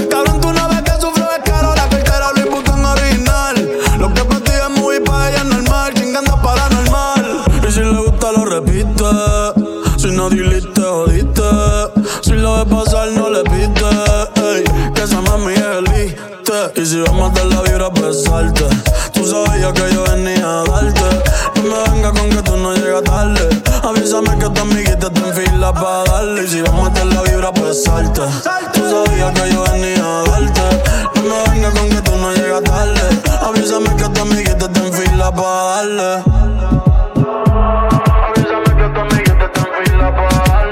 Cabrón, 0.09 0.41
tú 0.41 0.51
no 0.51 0.67
ves 0.67 0.81
que 0.81 0.91
sufro 0.99 1.25
es 1.31 1.49
caro. 1.49 1.73
La 1.75 1.87
cartera 1.87 2.33
Louis 2.35 2.49
Vuitton 2.51 2.85
original. 2.85 3.55
Lo 3.99 4.13
que 4.13 4.25
para 4.25 4.41
ti 4.41 4.51
es 4.51 4.81
muy 4.81 4.99
pa' 4.99 5.29
ella 5.29 5.45
normal. 5.45 5.93
Chingando 5.93 6.41
paranormal. 6.41 7.45
Y 7.65 7.71
si 7.71 7.79
le 7.79 8.01
gusta, 8.01 8.33
lo 8.33 8.43
repite. 8.43 9.05
Si 9.97 10.07
no 10.07 10.29
diliste, 10.29 10.81
jodiste. 10.81 11.41
Si 12.21 12.33
lo 12.33 12.65
ves 12.65 12.65
pasar, 12.65 13.07
no 13.13 13.29
le 13.29 13.43
pite. 13.43 13.85
Ey, 14.43 14.65
que 14.93 15.03
esa 15.03 15.21
mami 15.21 15.53
es 15.53 15.61
elite. 15.61 16.17
Y 16.75 16.85
si 16.85 16.99
vamos 16.99 17.31
a 17.31 17.33
dar 17.35 17.45
la 17.45 17.61
vibra, 17.61 17.89
pues 17.91 18.23
salte. 18.23 18.65
Tú 19.08 19.08
sabías 19.29 19.73
que 19.73 19.93
yo 19.93 20.03
venía 20.05 20.61
a 20.61 20.63
darte. 20.63 21.23
No 21.55 21.61
me 21.63 21.77
venga 21.91 22.11
con 22.11 22.29
que 22.29 22.41
tú 22.41 22.57
no 22.57 22.73
llegas 22.73 23.03
tarde. 23.03 23.61
Avísame 23.83 24.37
que 24.39 24.49
tu 24.49 24.61
amiguita 24.61 25.09
te 25.09 25.19
enfila 25.19 25.73
pa' 25.73 26.03
darle. 26.05 26.43
Y 26.43 26.47
si 26.47 26.61
vamos 26.61 26.89
a 26.89 26.93
dar 26.93 27.05
la 27.05 27.21
vibra, 27.23 27.51
pues 27.53 27.83
salte. 27.83 28.21
Tú 28.73 28.81
sabías 28.89 29.31
que 29.33 29.53
yo 29.53 29.63
venía 29.71 30.03
a 30.03 30.23
darte. 30.23 30.61
No 31.15 31.21
me 31.21 31.49
venga 31.51 31.71
con 31.71 31.89
que 31.89 32.01
tú 32.01 32.15
no 32.17 32.31
llegas 32.33 32.63
tarde. 32.63 33.01
Avísame 33.45 33.95
que 33.95 34.09
tu 34.09 34.21
amiguita 34.21 34.67
te 34.67 34.79
enfila 34.79 35.31
pa' 35.31 35.63
darle. 35.65 36.23
Avísame 38.29 38.71
que 38.77 38.87
tu 38.93 38.99
amiguita 38.99 39.51
te 39.53 39.59
enfila 39.59 40.15
pa' 40.15 40.29
darle. 40.47 40.69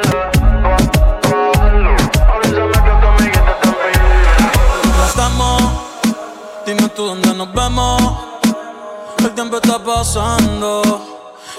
Tú 6.95 7.05
dónde 7.05 7.31
nos 7.35 7.53
vemos. 7.53 8.26
El 9.27 9.33
tiempo 9.33 9.57
está 9.57 9.77
pasando 9.83 10.81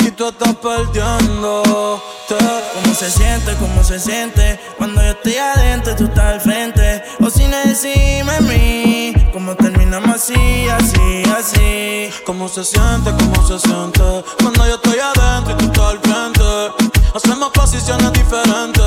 y 0.01 0.11
tú 0.13 0.27
estás 0.29 0.55
perdiendo. 0.57 2.03
¿Cómo 2.27 2.95
se 2.95 3.11
siente? 3.11 3.55
¿Cómo 3.57 3.85
se 3.85 3.99
siente? 3.99 4.59
Cuando 4.79 5.03
yo 5.03 5.11
estoy 5.11 5.37
adentro, 5.37 5.95
tú 5.95 6.05
estás 6.05 6.25
al 6.25 6.41
frente. 6.41 7.05
O 7.21 7.29
si 7.29 7.47
no 7.47 7.59
decime 7.67 8.33
a 8.33 8.41
mí, 8.41 9.13
¿cómo 9.35 9.55
terminamos 9.55 10.17
así, 10.17 10.67
así, 10.71 11.23
así? 11.39 12.11
¿Cómo 12.25 12.49
se 12.49 12.65
siente? 12.65 13.11
¿Cómo 13.19 13.47
se 13.47 13.59
siente? 13.59 14.25
Cuando 14.41 14.67
yo 14.67 14.77
estoy 14.77 14.99
adentro 15.01 15.53
y 15.53 15.57
tú 15.57 15.65
estás 15.67 15.91
al 15.91 15.99
frente. 15.99 16.91
Hacemos 17.15 17.51
posiciones 17.51 18.11
diferentes. 18.15 18.83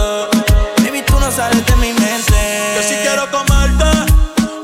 Baby, 0.84 1.04
tú 1.06 1.20
no 1.20 1.32
sales 1.32 1.64
de 1.68 1.76
mi 1.76 1.94
mente. 1.94 2.74
Yo 2.78 2.82
sí 2.82 2.96
quiero 3.04 3.30
comerte, 3.30 4.12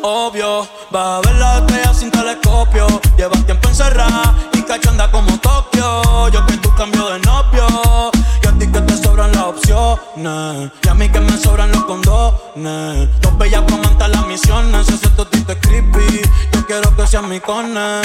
obvio. 0.01 0.67
Va 0.93 1.17
a 1.17 1.21
ver 1.21 1.35
la 1.35 1.57
estrella 1.59 1.93
sin 1.93 2.09
telescopio. 2.09 2.87
Llevas 3.17 3.45
tiempo 3.45 3.66
encerrada 3.77 4.33
y 4.53 4.61
cachonda 4.63 5.09
como 5.11 5.37
Tokio. 5.39 6.29
Yo 6.29 6.45
que 6.47 6.57
tú 6.57 6.73
cambio 6.75 7.09
de 7.09 7.19
novio. 7.19 8.11
Y 8.43 8.47
a 8.47 8.51
ti 8.53 8.67
que 8.67 8.81
te 8.81 8.97
sobran 8.97 9.31
las 9.33 9.43
opciones. 9.43 10.71
Y 10.83 10.87
a 10.87 10.93
mí 10.95 11.09
que 11.09 11.19
me 11.19 11.37
sobran 11.37 11.71
los 11.71 11.83
condones. 11.85 13.09
Dos 13.21 13.37
bellas 13.37 13.61
comentan 13.69 14.11
las 14.11 14.25
misiones. 14.25 14.87
Si 14.87 14.93
ese 14.95 15.09
totito 15.09 15.51
es 15.51 15.59
creepy, 15.59 16.21
yo 16.53 16.65
quiero 16.65 16.95
que 16.95 17.05
seas 17.05 17.23
mi 17.23 17.39
cone. 17.39 18.01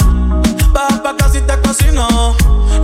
Baja 0.71 1.01
pa' 1.01 1.15
casi 1.17 1.41
te 1.41 1.59
cocino. 1.61 2.35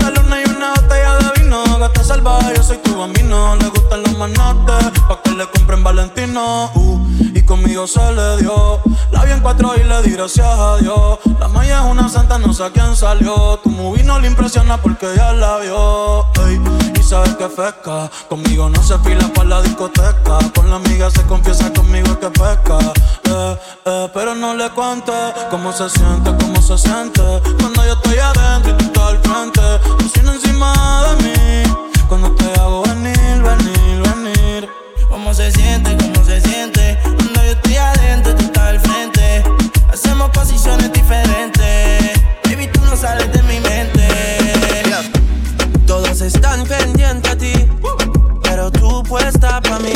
La 0.01 0.09
luna 0.09 0.41
y 0.41 0.49
una 0.49 0.73
botella 0.73 1.17
de 1.17 1.41
vino. 1.41 1.63
Salvaje, 2.09 2.55
yo 2.55 2.63
soy 2.63 2.77
tu 2.77 2.97
bambino. 2.97 3.55
Le 3.57 3.67
gustan 3.67 4.01
los 4.01 4.17
manates, 4.17 4.99
pa' 5.07 5.21
que 5.21 5.29
le 5.29 5.45
compren 5.51 5.83
Valentino. 5.83 6.71
Uh, 6.73 7.07
y 7.35 7.43
conmigo 7.43 7.85
se 7.85 8.01
le 8.13 8.37
dio. 8.37 8.79
La 9.11 9.25
vi 9.25 9.31
en 9.31 9.41
cuatro 9.41 9.75
y 9.75 9.83
le 9.83 10.01
di 10.01 10.13
gracias 10.13 10.47
a 10.47 10.77
Dios. 10.77 11.19
La 11.39 11.47
maya 11.49 11.81
es 11.81 11.85
una 11.85 12.09
santa, 12.09 12.39
no 12.39 12.51
sé 12.51 12.63
a 12.63 12.71
quién 12.71 12.95
salió. 12.95 13.59
Tu 13.59 13.69
movie 13.69 14.03
no 14.03 14.19
le 14.19 14.27
impresiona 14.27 14.77
porque 14.77 15.05
ya 15.15 15.33
la 15.33 15.59
vio. 15.59 16.25
Y 16.99 17.03
sabes 17.03 17.35
que 17.35 17.45
pesca. 17.45 18.09
Conmigo 18.27 18.67
no 18.71 18.81
se 18.81 18.97
fila 18.97 19.31
para 19.35 19.49
la 19.49 19.61
discoteca. 19.61 20.39
Con 20.55 20.67
la 20.67 20.77
amiga 20.77 21.11
se 21.11 21.21
confiesa 21.27 21.71
conmigo 21.71 22.19
que 22.19 22.31
pesca. 22.31 22.79
Eh, 23.25 23.57
eh, 23.85 24.09
pero 24.15 24.33
no 24.33 24.55
le 24.55 24.67
cuente 24.71 25.13
cómo 25.51 25.71
se 25.71 25.87
siente, 25.91 26.35
cómo 26.41 26.59
se 26.59 26.75
siente. 26.75 27.21
Cuando 27.59 27.85
yo 27.85 27.93
estoy 27.93 28.17
adentro 28.17 28.71
y 28.71 28.77
tú 28.77 28.85
estás 28.85 29.03
al 29.03 29.19
frente. 29.19 29.61
Cocina 30.03 30.33
encima 30.33 31.03
de 31.03 31.23
mí. 31.23 31.39
Cuando 32.09 32.31
te 32.31 32.45
hago 32.59 32.81
venir, 32.81 33.13
venir, 33.13 34.01
venir. 34.01 34.69
¿Cómo 35.07 35.31
se 35.31 35.51
siente? 35.51 35.95
¿Cómo 35.95 36.25
se 36.25 36.41
siente? 36.41 36.97
Cuando 37.03 37.43
yo 37.43 37.51
estoy 37.51 37.75
adentro, 37.75 38.35
tú 38.35 38.45
estás 38.45 38.63
al 38.63 38.79
frente. 38.79 39.43
Hacemos 39.93 40.31
posiciones 40.31 40.91
diferentes. 40.91 42.19
Baby, 42.45 42.65
tú 42.73 42.81
no 42.81 42.97
sales 42.97 43.31
de 43.31 43.43
mi 43.43 43.59
mente. 43.59 44.07
Todos 45.85 46.19
están 46.21 46.65
pendientes 46.65 47.31
a 47.31 47.37
ti, 47.37 47.53
pero 48.41 48.71
tú 48.71 49.03
puesta 49.03 49.61
pa' 49.61 49.77
mí. 49.77 49.93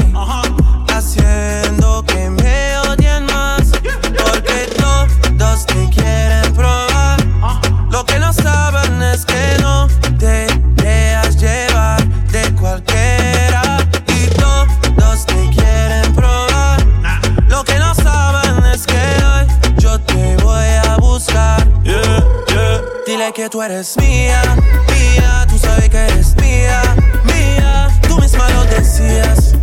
Tú 23.53 23.61
eres 23.61 23.95
mía, 23.97 24.41
mía, 24.89 25.45
tú 25.47 25.59
sabes 25.59 25.87
que 25.87 25.97
eres 25.97 26.35
mía, 26.37 26.81
mía, 27.23 27.87
tú 28.07 28.17
misma 28.17 28.49
lo 28.49 28.63
decías 28.63 29.53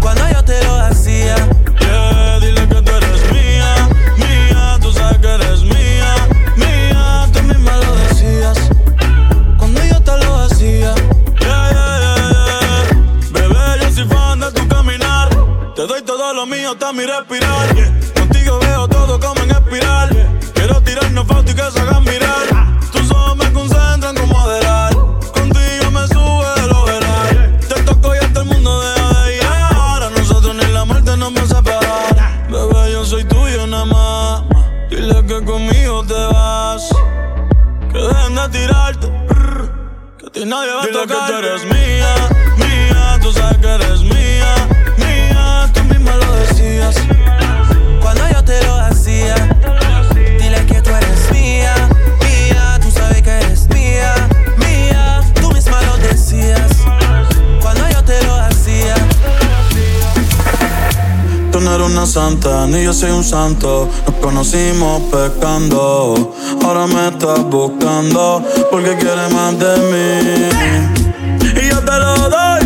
cuando 0.00 0.30
yo 0.30 0.44
te 0.44 0.62
lo 0.62 0.76
hacía. 0.76 1.34
Yeah, 1.80 2.38
dile 2.38 2.68
que 2.68 2.82
tú 2.82 2.92
eres 2.92 3.32
mía, 3.32 3.88
mía, 4.16 4.78
tú 4.80 4.92
sabes 4.92 5.18
que 5.18 5.26
eres 5.26 5.62
mía, 5.62 6.14
mía, 6.54 7.28
tú 7.32 7.42
misma 7.42 7.76
lo 7.78 7.96
decías 7.96 8.58
cuando 9.58 9.84
yo 9.84 10.00
te 10.00 10.24
lo 10.24 10.36
hacía. 10.44 10.94
Yeah, 11.40 11.70
yeah. 11.72 12.84
Bebé, 13.32 13.82
yo 13.82 13.92
soy 13.92 14.06
fan 14.06 14.38
de 14.38 14.52
tu 14.52 14.68
caminar, 14.68 15.30
te 15.74 15.84
doy 15.84 16.02
todo 16.02 16.32
lo 16.32 16.46
mío 16.46 16.70
hasta 16.70 16.92
mi 16.92 17.04
respirar. 17.04 17.55
Ni 62.68 62.82
yo 62.82 62.92
soy 62.92 63.10
un 63.10 63.22
santo. 63.22 63.88
Nos 64.04 64.16
conocimos 64.16 65.00
pecando. 65.12 66.34
Ahora 66.64 66.86
me 66.88 67.08
estás 67.08 67.44
buscando 67.44 68.42
porque 68.70 68.96
quieres 68.96 69.32
más 69.32 69.56
de 69.58 69.76
mí. 69.90 70.48
Y 71.62 71.68
yo 71.68 71.78
te 71.80 71.92
lo 71.92 72.28
doy. 72.28 72.62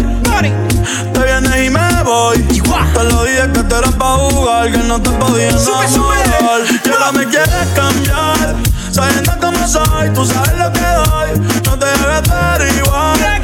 Te 1.12 1.24
vienes 1.24 1.66
y 1.66 1.70
me 1.70 2.02
voy. 2.04 2.38
Te 2.38 3.04
lo 3.04 3.24
dije 3.24 3.52
que 3.52 3.62
te 3.62 3.76
eras 3.76 3.94
pa' 3.96 4.16
jugar, 4.16 4.72
que 4.72 4.78
no 4.78 5.00
te 5.00 5.10
podía 5.10 5.48
enamorar. 5.50 6.60
Y 6.84 6.88
ahora 6.88 7.12
me 7.12 7.26
quieres 7.26 7.66
cambiar. 7.74 8.56
Sabiendo 8.90 9.32
cómo 9.40 9.68
soy, 9.68 10.10
tú 10.14 10.24
sabes 10.24 10.56
lo 10.56 10.72
que 10.72 10.80
doy. 10.80 11.62
No 11.66 11.78
te 11.78 11.86
debes 11.86 12.22
ver 12.22 12.76
igual. 12.78 13.12
No 13.12 13.16
te 13.18 13.40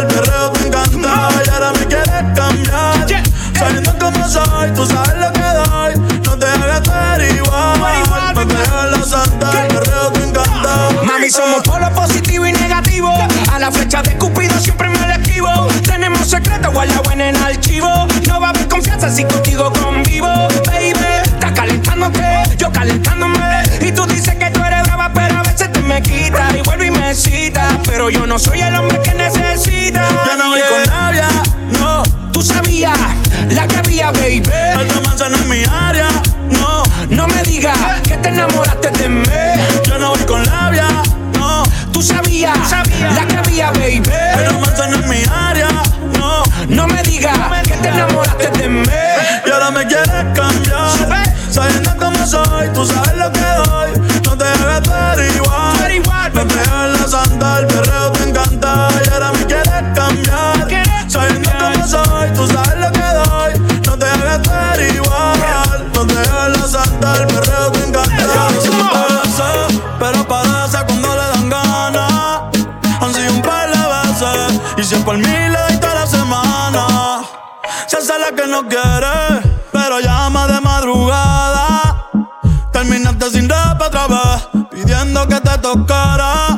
el 0.00 0.06
perreo 0.06 0.39
te 0.39 0.39
no 28.30 28.38
soy 28.38 28.60
el 28.60 28.76
hombre 28.76 29.00
que 29.02 29.12
necesita. 29.12 30.08
Yo 30.24 30.36
no 30.36 30.50
voy 30.50 30.60
con 30.60 30.86
labia, 30.86 31.26
no. 31.80 32.04
Tú 32.32 32.42
sabías 32.42 32.96
la 33.48 33.66
que 33.66 33.76
había, 33.76 34.12
baby. 34.12 34.44
Esta 34.46 35.00
manzana 35.00 35.36
es 35.36 35.46
mi 35.46 35.64
área, 35.64 36.06
no. 36.48 36.84
No 37.08 37.26
me 37.26 37.42
digas 37.42 37.76
que 38.04 38.16
te 38.18 38.28
enamoraste 38.28 38.90
de 38.90 39.08
mí. 39.08 39.24
Yo 39.84 39.98
no 39.98 40.10
voy 40.10 40.20
con 40.26 40.44
labia, 40.46 40.86
no. 41.36 41.64
Tú 41.92 42.02
sabías, 42.02 42.56
sabía. 42.68 43.10
la 43.10 43.26
que 43.26 43.36
había, 43.36 43.72
baby. 43.72 44.02
Esta 44.08 44.52
manzana 44.60 44.94
en 44.94 45.08
mi 45.08 45.22
área, 45.28 45.68
no. 46.16 46.44
No 46.68 46.86
me 46.86 47.02
digas 47.02 47.36
que 47.64 47.74
te 47.78 47.88
enamoraste 47.88 48.48
de 48.58 48.68
mí. 48.68 48.82
Y 49.44 49.50
ahora 49.50 49.72
me 49.72 49.84
quieres 49.88 50.24
cambiar. 50.36 51.34
Sabiendo 51.50 51.96
cómo 51.98 52.24
soy, 52.24 52.68
tú 52.72 52.86
sabes 52.86 53.16
lo 53.16 53.32
que 53.32 53.39
no 78.50 78.66
quiere, 78.68 79.42
pero 79.72 80.00
llama 80.00 80.46
de 80.48 80.60
madrugada. 80.60 82.10
Terminaste 82.72 83.30
sin 83.30 83.48
rap 83.48 83.80
otra 83.80 84.08
vez, 84.08 84.48
pidiendo 84.70 85.26
que 85.28 85.40
te 85.40 85.58
tocara. 85.58 86.49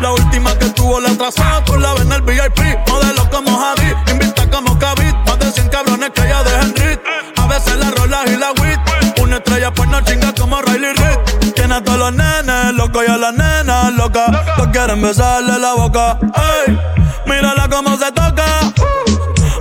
La 0.00 0.10
última 0.10 0.56
que 0.58 0.66
tuvo 0.70 1.00
la 1.00 1.10
atrasó. 1.10 1.42
Tú 1.64 1.76
la 1.78 1.92
ves 1.94 2.02
en 2.02 2.12
el 2.12 2.22
VIP. 2.22 2.60
Modelo 2.88 3.30
como 3.30 3.58
Javi. 3.58 3.94
Invita 4.10 4.48
como 4.50 4.78
Kavit. 4.78 5.14
Más 5.26 5.38
de 5.38 5.52
100 5.52 5.68
cabrones 5.68 6.10
que 6.10 6.22
ella 6.22 6.42
deja 6.42 6.60
en 6.60 6.76
rit. 6.76 7.00
A 7.36 7.46
veces 7.46 7.76
la 7.76 7.90
rola 7.90 8.22
y 8.26 8.36
la 8.36 8.50
wit. 8.52 8.80
Una 9.20 9.36
estrella 9.36 9.72
pues 9.72 9.88
no 9.88 10.00
chinga 10.00 10.32
como 10.34 10.60
Riley 10.62 10.92
Reid. 10.94 11.52
Tiene 11.54 11.74
a 11.74 11.84
todos 11.84 11.98
los 11.98 12.12
nenes 12.14 12.74
locos 12.74 13.04
y 13.06 13.10
a 13.10 13.16
las 13.16 13.34
nenas 13.34 13.92
locas. 13.94 14.30
Todos 14.56 14.68
quieren 14.70 15.02
besarle 15.02 15.58
la 15.58 15.74
boca. 15.74 16.18
Ey, 16.66 16.78
mírala 17.26 17.68
cómo 17.68 17.96
se 17.96 18.10
toca. 18.12 18.44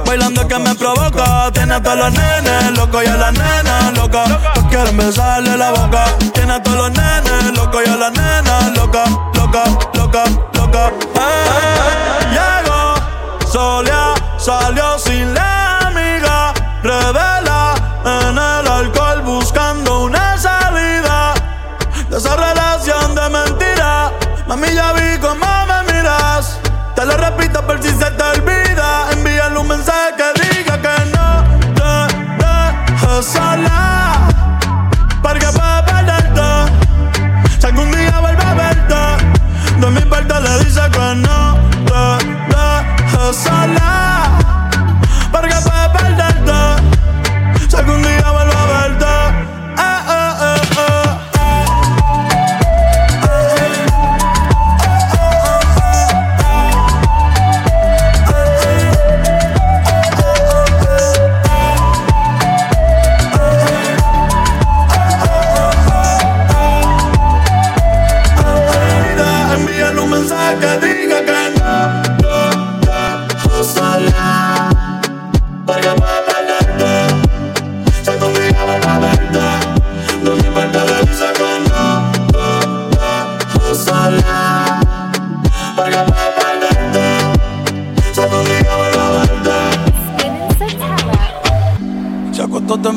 Bailando 0.06 0.48
que 0.48 0.60
me 0.60 0.76
provoca. 0.76 1.52
Tiene 1.52 1.76
a 1.76 1.82
todos 1.82 1.98
los 1.98 2.14
nenes 2.14 2.78
locos 2.78 3.04
y 3.04 3.08
a 3.08 3.18
las 3.18 3.34
nenas 3.34 3.98
locas. 3.98 4.30
Todos 4.54 4.68
quieren 4.70 4.98
besarle 4.98 5.58
la 5.58 5.72
boca. 5.72 6.06
Tiene 6.34 6.54
a 6.54 6.64
todos 6.64 6.78
los 6.78 6.92
nenes 6.92 7.58
locos 7.58 7.82
y 7.86 7.90
a 7.90 7.96
las 7.96 8.12
nenas 8.12 8.78
locas. 8.78 9.10
Loca, 9.54 9.66
loca, 9.94 10.24
loca. 10.56 10.92
Eh, 11.14 12.26
llegó, 12.32 13.48
solía, 13.52 14.16
salió 14.40 14.98
sin 14.98 15.32
la 15.32 15.73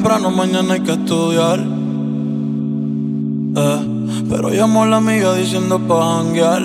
temprano, 0.06 0.30
mañana 0.30 0.74
hay 0.74 0.80
que 0.80 0.92
estudiar. 0.92 1.58
Eh, 3.58 3.80
pero 4.30 4.50
llamó 4.50 4.84
a 4.84 4.86
la 4.86 4.98
amiga 4.98 5.34
diciendo 5.34 5.80
pa' 5.80 6.18
janguear. 6.18 6.62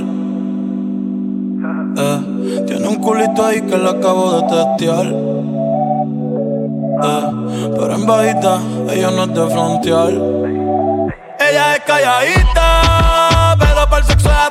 Eh, 1.97 2.19
tiene 2.67 2.87
un 2.87 2.95
culito 2.97 3.43
ahí 3.43 3.61
que 3.61 3.77
le 3.77 3.89
acabo 3.89 4.33
de 4.33 4.43
testear. 4.47 5.07
Eh, 7.03 7.25
pero 7.75 7.95
en 7.95 8.05
bajita, 8.05 8.59
ella 8.91 9.09
no 9.09 9.23
es 9.23 9.33
de 9.33 9.47
frontear. 9.49 10.11
Ella 11.39 11.75
es 11.75 11.79
calladita, 11.87 13.55
pero 13.57 13.89
para 13.89 13.97
el 13.97 14.03
sexo 14.03 14.29
es 14.29 14.50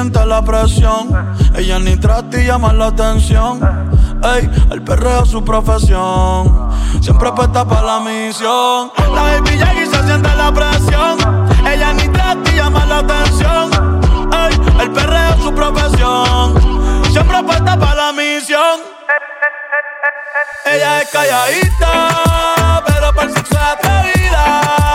siente 0.00 0.24
la 0.24 0.42
presión, 0.42 1.10
ella 1.54 1.78
ni 1.78 1.94
trata 1.94 2.40
y 2.40 2.46
llama 2.46 2.72
la 2.72 2.86
atención. 2.86 3.60
Ey, 4.34 4.50
el 4.70 4.82
perreo 4.82 5.24
es 5.24 5.28
su 5.28 5.44
profesión. 5.44 6.70
Siempre 7.02 7.30
puesta 7.32 7.66
para 7.66 7.82
la 7.82 8.00
misión. 8.00 8.90
La 8.96 9.22
baby 9.22 9.50
llega 9.50 9.74
y 9.74 9.86
se 9.86 10.02
siente 10.04 10.34
la 10.36 10.50
presión. 10.52 11.18
Ella 11.66 11.92
ni 11.92 12.08
trata 12.08 12.50
y 12.50 12.56
llama 12.56 12.86
la 12.86 12.98
atención. 13.00 14.00
Ey, 14.32 14.80
el 14.80 14.90
perreo 14.90 15.34
es 15.34 15.42
su 15.42 15.54
profesión. 15.54 17.04
Siempre 17.12 17.42
puesta 17.42 17.78
para 17.78 17.94
la 17.94 18.12
misión. 18.12 18.80
Ella 20.64 21.02
es 21.02 21.10
calladita, 21.10 22.82
pero 22.86 23.14
para 23.14 23.28
el 23.28 23.34
sexo 23.34 23.54
es 23.54 23.60
atrevida. 23.60 24.89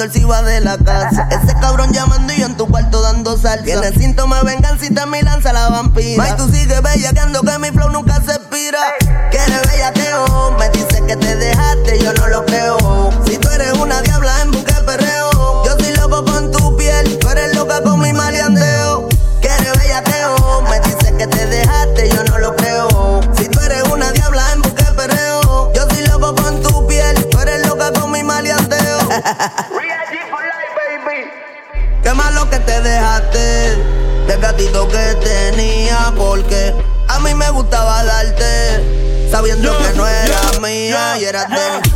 cuando 0.00 0.04
él 0.04 0.12
se 0.12 0.42
de 0.42 0.60
la 0.60 0.78
casa. 0.78 1.28
Ese 1.30 1.54
cabrón 1.60 1.92
llamando 1.92 2.32
y 2.32 2.38
yo 2.38 2.46
en 2.46 2.56
tu 2.56 2.66
cuarto 2.66 3.02
dando 3.02 3.36
salsa. 3.36 3.64
Tiene 3.64 3.92
síntomas 3.92 4.42
de 4.42 4.50
venganza 4.54 4.86
y 4.86 5.06
mi 5.06 5.20
lanza 5.20 5.52
la 5.52 5.68
vampira. 5.68 6.16
May, 6.16 6.36
tú 6.36 6.48
sigues 6.48 6.80
bella 6.82 7.12
que 7.12 7.20
mi 7.58 7.68
flow 7.68 7.90
nunca 7.90 8.20
se 8.22 8.32
expira. 8.32 8.78
nothing. 41.48 41.89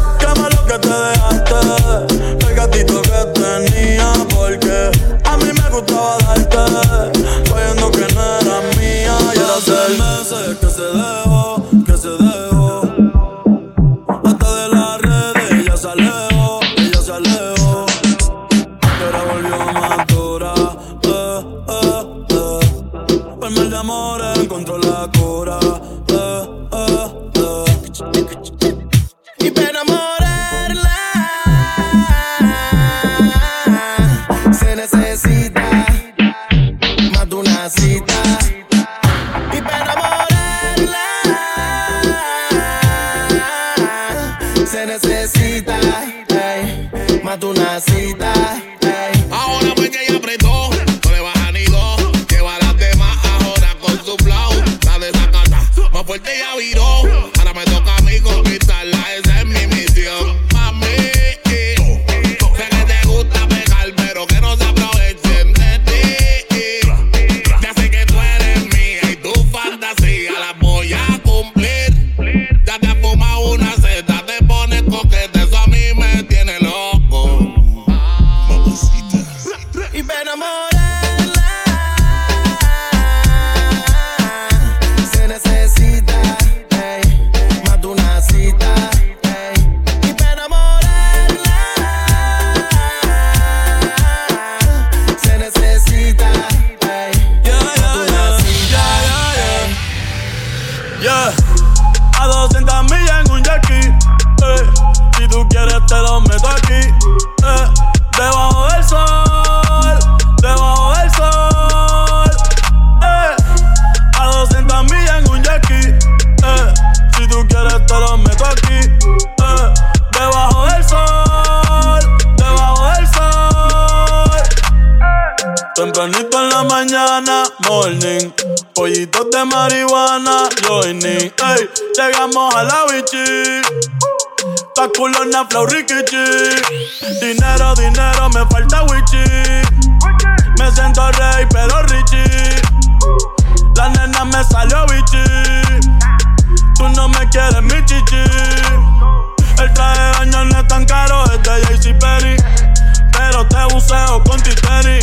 Pero 151.92 153.46
te 153.46 153.74
buceo 153.74 154.24
con 154.24 154.40
Titeri. 154.40 155.00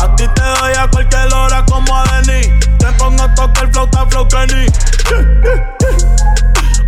A 0.00 0.16
ti 0.16 0.26
te 0.26 0.42
doy 0.42 0.72
a 0.74 0.88
cualquier 0.90 1.32
hora 1.32 1.64
como 1.66 1.96
a 1.96 2.04
Denis. 2.04 2.48
Te 2.78 2.86
pongo 2.98 3.22
a 3.22 3.32
tocar 3.32 3.70
flauta, 3.70 4.04
flow 4.06 4.26
Kenny. 4.26 4.66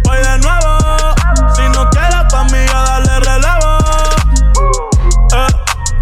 Voy 0.02 0.18
de 0.18 0.38
nuevo. 0.38 1.14
Si 1.54 1.62
no 1.68 1.88
quieres 1.90 2.24
pa' 2.32 2.44
mí, 2.44 2.58
yo 2.66 2.82
dale 2.82 3.20
relevo. 3.20 3.78
Eh, 5.32 5.46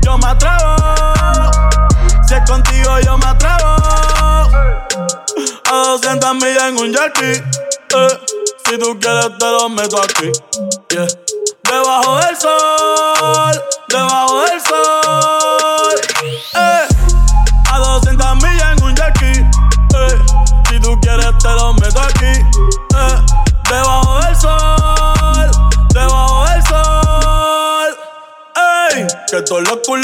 yo 0.00 0.16
me 0.16 0.28
atrevo. 0.28 0.76
Si 2.26 2.34
es 2.34 2.50
contigo, 2.50 3.00
yo 3.00 3.18
me 3.18 3.26
atrevo. 3.26 3.76
A 5.70 5.84
200 5.88 6.34
millas 6.36 6.62
en 6.68 6.78
un 6.78 6.94
jerky. 6.94 7.42
Eh, 7.94 8.20
si 8.64 8.78
tú 8.78 8.98
quieres, 8.98 9.28
te 9.38 9.44
lo 9.44 9.68
meto 9.68 10.00
aquí. 10.00 10.32
Yeah. 10.88 11.25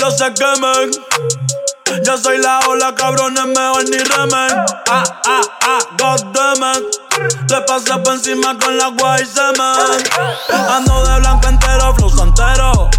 yo 0.02 0.10
se 0.10 0.34
quemen. 0.34 0.90
Yo 2.04 2.18
soy 2.18 2.38
la 2.38 2.58
ola, 2.68 2.92
cabrones, 2.96 3.46
mejor 3.46 3.84
ni 3.84 3.98
remen. 3.98 4.50
Ah, 4.90 5.04
ah, 5.26 5.40
ah, 5.62 5.78
goddammit. 5.96 7.46
Te 7.46 7.60
pasas 7.60 7.98
por 7.98 8.14
encima 8.14 8.58
con 8.58 8.76
la 8.78 8.88
guay 8.88 9.24
semen. 9.24 10.02
Ando 10.70 11.04
de 11.04 11.20
blanco 11.20 11.48
entero, 11.48 11.94
flow 11.94 12.10
santero. 12.10 12.90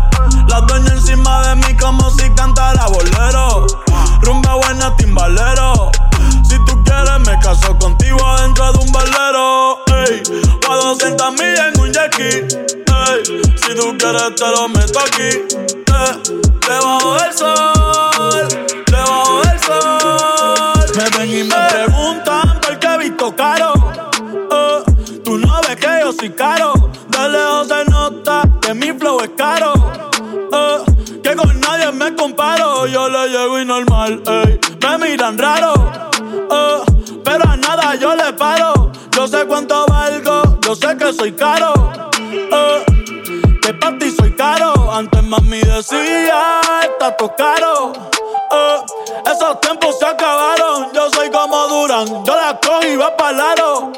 La 0.47 0.61
dueña 0.61 0.93
encima 0.93 1.45
de 1.47 1.55
mí 1.55 1.75
como 1.77 2.09
si 2.11 2.29
cantara 2.35 2.87
bolero. 2.87 3.67
Rumba 4.21 4.55
buena, 4.55 4.95
timbalero. 4.95 5.91
Si 6.47 6.55
tú 6.65 6.81
quieres, 6.85 7.19
me 7.25 7.37
caso 7.39 7.77
contigo 7.79 8.25
adentro 8.25 8.71
de 8.71 8.79
un 8.79 8.91
velero 8.93 9.72
ey. 10.09 10.23
O 10.67 10.71
a 10.71 10.75
200 10.75 11.31
millas 11.33 11.73
en 11.73 11.81
un 11.81 11.91
jet 11.91 12.19
ey. 12.19 13.41
Si 13.55 13.75
tú 13.75 13.95
quieres, 13.97 14.35
te 14.35 14.47
lo 14.47 14.67
meto 14.69 14.99
aquí, 14.99 15.23
ey. 15.23 16.43
Debajo 16.67 17.15
del 17.15 17.33
sol, 17.33 18.47
debajo 18.87 19.41
del 19.41 19.59
sol. 19.59 20.85
Me 20.95 21.17
ven 21.17 21.37
y 21.37 21.43
me 21.43 21.55
preguntan 21.69 22.59
por 22.61 22.79
qué 22.79 22.87
he 22.87 22.97
visto 22.97 23.35
caro. 23.35 23.73
Eh. 24.51 25.19
Tú 25.23 25.37
no 25.37 25.61
ves 25.67 25.75
que 25.75 25.87
yo 26.01 26.11
soy 26.13 26.29
caro. 26.31 26.73
De 27.09 27.29
lejos 27.29 27.67
se 27.67 27.85
nota 27.85 28.43
que 28.61 28.73
mi 28.73 28.91
flow 28.93 29.19
es 29.21 29.31
caro. 29.37 29.73
Eh 30.51 30.93
que 31.23 31.35
con 31.35 31.59
nadie 31.61 31.91
me 31.91 32.13
comparo. 32.15 32.85
Yo 32.85 33.09
le 33.09 33.29
llego 33.29 33.59
y 33.59 33.65
normal, 33.65 34.21
ey. 34.27 34.59
Me 34.81 34.97
miran 34.97 35.37
raro, 35.37 35.73
eh, 36.51 36.79
pero 37.23 37.49
a 37.49 37.55
nada 37.55 37.95
yo 37.95 38.13
le 38.15 38.33
paro. 38.33 38.91
Yo 39.15 39.27
sé 39.27 39.45
cuánto 39.45 39.85
que 41.03 41.13
soy 41.13 41.31
caro. 41.33 41.73
eh, 42.31 42.85
que 43.61 43.73
para 43.73 43.97
ti 43.97 44.09
soy 44.11 44.31
caro. 44.35 44.91
Antes 44.91 45.21
mami 45.23 45.59
decía, 45.59 46.61
está 46.81 47.17
todo 47.17 47.35
caro. 47.35 47.91
Eh, 48.51 48.77
esos 49.29 49.59
tiempos 49.59 49.99
se 49.99 50.05
acabaron. 50.05 50.87
Yo 50.93 51.09
soy 51.09 51.29
como 51.29 51.67
Duran, 51.67 52.23
yo 52.23 52.35
la 52.35 52.57
cojo 52.59 52.85
y 52.85 52.95
va 52.95 53.15
para 53.17 53.51
aro. 53.51 53.91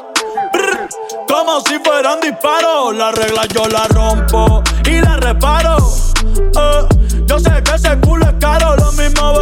Como 1.28 1.60
si 1.60 1.78
fueran 1.78 2.20
disparos. 2.20 2.96
La 2.96 3.12
regla 3.12 3.46
yo 3.54 3.66
la 3.68 3.86
rompo 3.88 4.62
y 4.84 5.00
la 5.00 5.16
reparo. 5.16 5.76
Eh, 6.38 6.88
yo 7.26 7.38
sé 7.38 7.62
que 7.62 7.74
ese 7.76 8.00
culo 8.00 8.26
es 8.26 8.34
caro. 8.40 8.74
Lo 8.76 8.90
mismo 8.92 9.32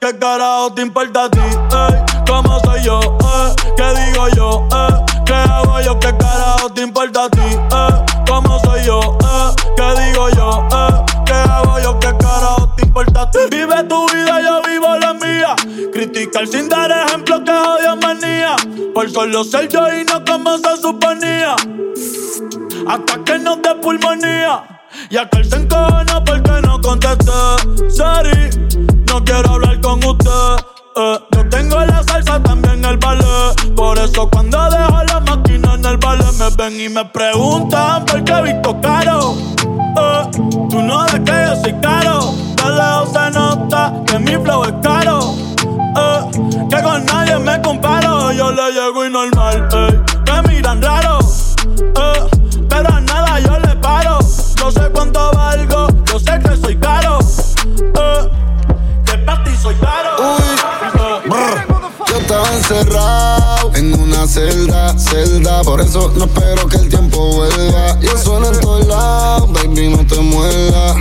¿Qué 0.00 0.16
carajo 0.16 0.72
te 0.74 0.82
importa 0.82 1.24
a 1.24 1.28
ti? 1.28 1.40
Ey? 1.40 2.22
¿Cómo 2.24 2.60
soy 2.60 2.82
yo? 2.84 3.00
Eh? 3.00 3.54
¿Qué 3.76 3.82
digo 4.00 4.28
yo? 4.28 4.68
Eh? 4.72 5.04
¿Qué 5.26 5.34
hago 5.34 5.80
yo? 5.80 5.98
¿Qué 5.98 6.16
carajo 6.16 6.72
te 6.72 6.82
importa 6.82 7.24
a 7.24 7.28
ti? 7.28 7.40
¿Cómo 8.28 8.60
soy 8.60 8.84
yo? 8.84 9.18
¿Qué 9.76 10.02
digo 10.02 10.28
yo? 10.30 10.68
¿Qué 11.26 11.32
hago 11.32 11.80
yo? 11.80 11.98
¿Qué 11.98 12.16
carajo 12.16 12.72
te 12.76 12.86
importa 12.86 13.22
a 13.22 13.30
ti? 13.32 13.38
Vive 13.50 13.82
tu 13.88 14.06
vida, 14.10 14.40
yo 14.40 14.62
vivo 14.62 14.96
la 14.98 15.07
mía. 15.56 15.90
Criticar 15.92 16.46
sin 16.46 16.68
dar 16.68 16.90
ejemplo 16.90 17.42
que 17.44 17.50
odio 17.50 17.96
manía. 17.96 18.56
Por 18.94 19.10
solo 19.10 19.44
ser 19.44 19.68
yo 19.68 19.86
y 19.92 20.04
no 20.04 20.24
como 20.24 20.58
se 20.58 20.76
suponía. 20.80 21.56
Hasta 22.86 23.24
que 23.24 23.38
no 23.38 23.58
te 23.58 23.74
pulmonía. 23.76 24.80
Y 25.10 25.16
aquel 25.16 25.44
se 25.44 25.56
encojona 25.56 26.24
porque 26.24 26.60
no 26.62 26.80
contesté. 26.80 27.90
Sorry, 27.90 28.50
no 29.06 29.24
quiero 29.24 29.50
hablar 29.50 29.80
con 29.80 30.02
usted. 30.04 30.64
Eh, 30.96 31.18
yo 31.32 31.48
tengo 31.48 31.78
la 31.84 32.02
salsa 32.02 32.42
también 32.42 32.84
el 32.84 32.96
ballet. 32.96 33.74
Por 33.74 33.98
eso 33.98 34.28
cuando 34.30 34.58
dejo 34.70 35.02
la 35.04 35.20
máquina 35.20 35.74
en 35.74 35.84
el 35.84 35.96
ballet 35.98 36.32
me 36.38 36.50
ven 36.56 36.80
y 36.80 36.88
me 36.88 37.04
preguntan 37.04 38.04
por 38.04 38.24
qué 38.24 38.32
he 38.32 38.42
visto 38.42 38.80
caro. 38.80 39.34
Eh, 40.00 40.30
tú 40.70 40.82
no 40.82 41.04
ves 41.04 41.20
que 41.24 41.32
yo 41.46 41.62
soy 41.62 41.74
caro. 41.80 42.47
De 42.58 42.70
lejos 42.70 43.12
se 43.12 43.30
nota 43.30 43.92
que 44.06 44.18
mi 44.18 44.32
flow 44.32 44.64
es 44.64 44.74
caro. 44.82 45.34
Eh, 45.96 46.66
que 46.70 46.82
con 46.82 47.04
nadie 47.06 47.38
me 47.38 47.60
comparo. 47.62 48.32
Yo 48.32 48.50
le 48.52 48.72
llego 48.72 49.06
y 49.06 49.10
normal. 49.10 49.68
ey. 49.72 50.42
Me 50.42 50.42
miran 50.48 50.82
raro. 50.82 51.18
Eh, 51.20 52.28
pero 52.68 52.88
a 52.94 53.00
nada 53.00 53.40
yo 53.40 53.58
le 53.58 53.74
paro. 53.76 54.18
Yo 54.56 54.70
sé 54.70 54.90
cuánto 54.92 55.30
valgo, 55.32 55.88
yo 56.04 56.18
sé 56.18 56.38
que 56.40 56.56
soy 56.56 56.76
caro. 56.76 57.18
Eh, 57.78 58.30
que 59.04 59.18
para 59.18 59.44
ti 59.44 59.56
soy 59.56 59.74
caro. 59.76 60.16
Yo 62.08 62.16
estaba 62.18 62.52
encerrado 62.54 63.36
en 63.36 63.37
una 64.18 64.26
celda, 64.26 64.98
celda. 64.98 65.62
Por 65.62 65.80
eso 65.80 66.12
no 66.16 66.24
espero 66.24 66.66
que 66.66 66.76
el 66.76 66.88
tiempo 66.88 67.34
vuelva. 67.34 67.98
Yo 68.00 68.16
sueno 68.18 68.48
en 68.48 68.60
todos 68.60 68.86
lados, 68.86 69.52
baby, 69.52 69.88
no 69.88 70.06
te 70.06 70.18
muerdas. 70.20 70.96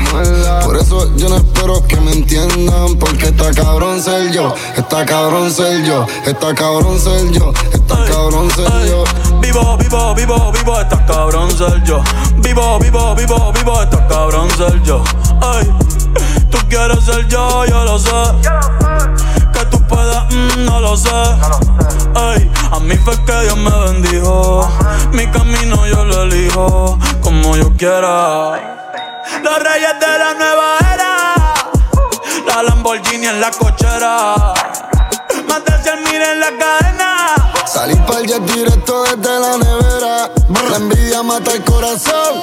Por 0.63 0.77
eso 0.77 1.15
yo 1.15 1.30
no 1.30 1.38
espero 1.38 1.86
que 1.88 1.99
me 1.99 2.12
entiendan. 2.12 2.95
Porque 2.97 3.27
está 3.27 3.51
cabrón 3.51 4.01
ser 4.01 4.32
yo, 4.32 4.53
está 4.75 5.06
cabrón 5.06 5.51
ser 5.51 5.84
yo, 5.84 6.06
está 6.25 6.53
cabrón 6.53 6.99
ser 6.99 7.32
yo, 7.32 7.51
está 7.73 8.06
cabrón 8.06 8.51
ser 8.51 8.88
yo. 8.88 9.03
Vivo, 9.41 9.77
vivo, 9.77 10.13
vivo, 10.13 10.51
vivo, 10.51 10.80
está 10.80 11.06
cabrón 11.06 11.49
ser 11.58 11.84
yo. 11.84 12.01
Vivo, 12.38 12.80
vivo, 12.80 13.15
vivo, 13.15 13.51
vivo, 13.53 13.82
está 13.82 14.08
cabrón 14.08 14.49
ser 14.58 14.82
yo. 14.84 15.03
Ay, 15.41 15.67
tú 16.51 16.58
quieres 16.69 17.03
ser 17.03 17.27
yo, 17.27 17.65
yo 17.65 17.84
lo 17.84 17.97
sé. 17.97 18.10
Que 19.69 19.77
tú 19.77 19.88
puedas, 19.88 20.25
mm, 20.32 20.65
no 20.65 20.80
lo 20.80 20.95
sé. 20.95 21.10
Ay, 22.15 22.51
a 22.71 22.80
mí 22.80 22.95
fue 22.97 23.15
que 23.25 23.41
Dios 23.41 23.58
me 23.58 23.71
bendijo. 23.71 24.69
Mi 25.12 25.25
camino 25.27 25.86
yo 25.88 26.03
lo 26.06 26.23
elijo 26.23 26.97
como 27.21 27.56
yo 27.56 27.71
quiera. 27.75 28.84
Los 29.43 29.63
reyes 29.63 29.99
de 29.99 30.19
la 30.19 30.34
nueva 30.36 30.77
era. 30.93 31.36
La 32.45 32.63
Lamborghini 32.63 33.27
en 33.27 33.41
la 33.41 33.51
cochera. 33.51 34.53
Más 35.47 35.65
de 35.65 35.84
100 35.84 36.03
mil 36.03 36.21
en 36.21 36.39
la 36.39 36.49
cadena. 36.58 37.36
Salí 37.65 37.95
pa'l 37.95 38.25
jet 38.25 38.43
directo 38.43 39.03
desde 39.03 39.39
la 39.39 39.58
nevera. 39.58 40.30
La 40.69 40.77
envidia 40.77 41.23
mata 41.23 41.51
el 41.53 41.63
corazón. 41.63 42.41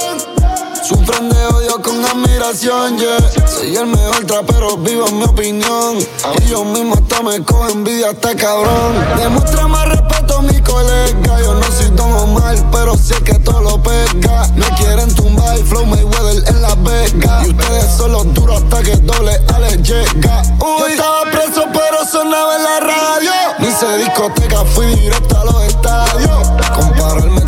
Sufren 0.86 1.30
de 1.30 1.46
odio 1.46 1.80
con 1.80 2.04
admiración, 2.04 2.98
yeah. 2.98 3.48
Soy 3.48 3.74
el 3.74 3.86
mejor 3.86 4.26
trapero 4.26 4.76
vivo 4.76 5.08
en 5.08 5.18
mi 5.18 5.24
opinión. 5.24 5.96
Y 6.42 6.50
yo 6.50 6.62
mismo 6.62 6.94
hasta 6.94 7.22
me 7.22 7.42
cojo 7.42 7.70
envidia 7.70 8.10
hasta 8.10 8.36
cabrón. 8.36 8.92
Demuestra 9.16 9.66
más 9.66 9.88
respeto 9.88 10.36
a 10.36 10.42
mi 10.42 10.60
colega. 10.60 11.40
Yo 11.40 11.54
no 11.54 11.62
soy 11.72 11.88
Don 11.96 12.12
Omar, 12.12 12.56
pero 12.70 12.98
sé 12.98 13.14
que 13.22 13.32
todo 13.38 13.62
lo 13.62 13.82
pega. 13.82 14.46
Me 14.56 14.66
quieren 14.76 15.14
tumbar, 15.14 15.56
flow 15.56 15.86
Mayweather 15.86 16.48
en 16.48 16.60
Las 16.60 16.82
Vegas. 16.82 17.46
Y 17.46 17.50
ustedes 17.50 17.96
son 17.96 18.12
los 18.12 18.34
duros 18.34 18.62
hasta 18.62 18.82
que 18.82 18.96
doble 18.96 19.40
Ale 19.54 19.78
llega. 19.78 20.42
Yo 20.60 20.86
estaba 20.86 21.22
preso, 21.30 21.64
pero 21.72 22.04
sonaba 22.04 22.56
en 22.56 22.62
la 22.62 22.80
radio. 22.80 23.32
Ni 23.58 23.68
hice 23.68 23.96
discoteca, 23.96 24.62
fui 24.66 24.84
directo 24.96 25.40
a 25.40 25.44
los 25.46 25.62
estadios. 25.62 26.48
Compararme 26.74 27.43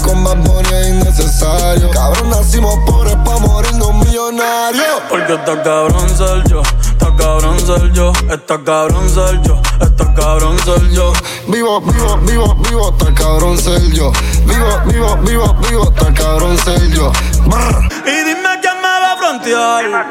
es 0.81 0.89
innecesario. 0.89 1.91
Cabrón, 1.91 2.31
nacimos 2.31 2.75
pobres 2.87 3.17
pa' 3.25 3.39
morirnos 3.39 3.95
millonarios. 3.95 5.03
Porque 5.09 5.35
está 5.35 5.63
cabrón 5.63 6.09
ser 6.11 6.43
yo, 6.49 6.63
está 6.63 7.15
cabrón 7.17 7.59
ser 7.61 7.93
yo, 7.93 8.13
está 8.31 8.65
cabrón 8.65 9.09
ser 9.09 9.41
yo, 9.43 9.61
está 9.81 10.15
cabrón 10.15 10.59
ser 10.59 10.91
yo. 10.91 11.13
Vivo, 11.49 11.81
vivo, 11.81 12.19
vivo, 12.19 12.55
vivo, 12.57 12.91
está 12.91 13.15
cabrón 13.15 13.59
ser 13.59 13.83
yo. 13.93 14.13
Vivo, 14.45 14.81
vivo, 14.87 15.17
vivo, 15.19 15.57
vivo, 15.69 15.93
está 15.95 16.13
cabrón 16.13 16.57
ser 16.59 16.89
yo. 16.91 17.13
Brr. 17.47 17.89
Y 18.07 18.25
dime 18.25 18.49
quién 18.61 18.77
me 18.77 18.89
va 18.89 19.13
a 19.13 19.17
frontear. 19.17 20.07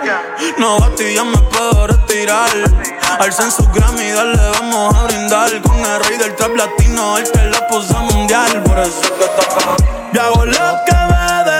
No 0.57 0.77
ya 0.97 1.23
me 1.23 1.37
puedo 1.37 1.87
retirar. 1.87 2.49
Alza 3.19 3.43
en 3.43 3.51
su 3.51 3.63
Grammy, 3.73 4.11
dale, 4.11 4.49
vamos 4.59 4.95
a 4.95 5.03
brindar. 5.03 5.61
Con 5.61 5.77
el 5.77 6.03
rey 6.05 6.17
del 6.17 6.35
trap 6.35 6.55
latino, 6.55 7.17
el 7.17 7.31
que 7.31 7.45
la 7.45 7.67
puso 7.67 7.97
mundial. 7.99 8.63
Por 8.63 8.79
eso 8.79 9.01
es 9.01 9.11
que 9.11 9.23
está 9.23 9.47
cabrón. 9.47 10.04
Yo 10.15 10.21
hago 10.21 10.45
lo 10.45 10.85
que 10.85 10.95
me 11.11 11.43
dé 11.43 11.54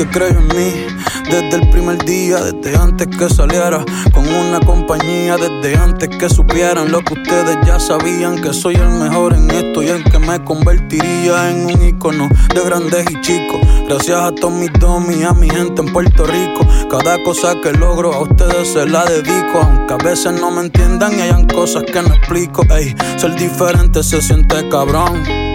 que 0.00 0.08
creyó 0.08 0.38
en 0.38 0.48
mí 0.48 0.86
desde 1.24 1.56
el 1.56 1.68
primer 1.68 2.02
día, 2.06 2.38
desde 2.38 2.74
antes 2.74 3.06
que 3.06 3.28
saliera 3.28 3.84
con 4.14 4.26
una 4.26 4.58
compañía, 4.60 5.36
desde 5.36 5.76
antes 5.76 6.08
que 6.08 6.26
supieran 6.30 6.90
lo 6.90 7.00
que 7.00 7.12
ustedes 7.14 7.58
ya 7.66 7.78
sabían, 7.78 8.40
que 8.40 8.54
soy 8.54 8.76
el 8.76 8.88
mejor 8.88 9.34
en 9.34 9.50
esto 9.50 9.82
y 9.82 9.88
el 9.88 10.02
que 10.04 10.18
me 10.18 10.42
convertiría 10.42 11.50
en 11.50 11.66
un 11.66 11.86
icono 11.86 12.30
de 12.54 12.64
grandes 12.64 13.04
y 13.10 13.20
chicos. 13.20 13.60
Gracias 13.86 14.18
a 14.18 14.32
todos 14.32 14.54
mis 14.54 14.72
domis 14.78 15.18
y 15.18 15.24
a 15.24 15.32
mi 15.32 15.50
gente 15.50 15.82
en 15.82 15.92
Puerto 15.92 16.24
Rico, 16.24 16.66
cada 16.88 17.22
cosa 17.22 17.60
que 17.62 17.70
logro 17.72 18.14
a 18.14 18.22
ustedes 18.22 18.72
se 18.72 18.86
la 18.86 19.04
dedico, 19.04 19.60
aunque 19.60 19.92
a 19.92 19.98
veces 19.98 20.32
no 20.40 20.50
me 20.50 20.62
entiendan 20.62 21.12
y 21.18 21.20
hayan 21.20 21.46
cosas 21.46 21.82
que 21.82 22.00
no 22.00 22.14
explico. 22.14 22.62
Ey, 22.70 22.96
ser 23.18 23.34
diferente 23.34 24.02
se 24.02 24.22
siente 24.22 24.66
cabrón. 24.70 25.49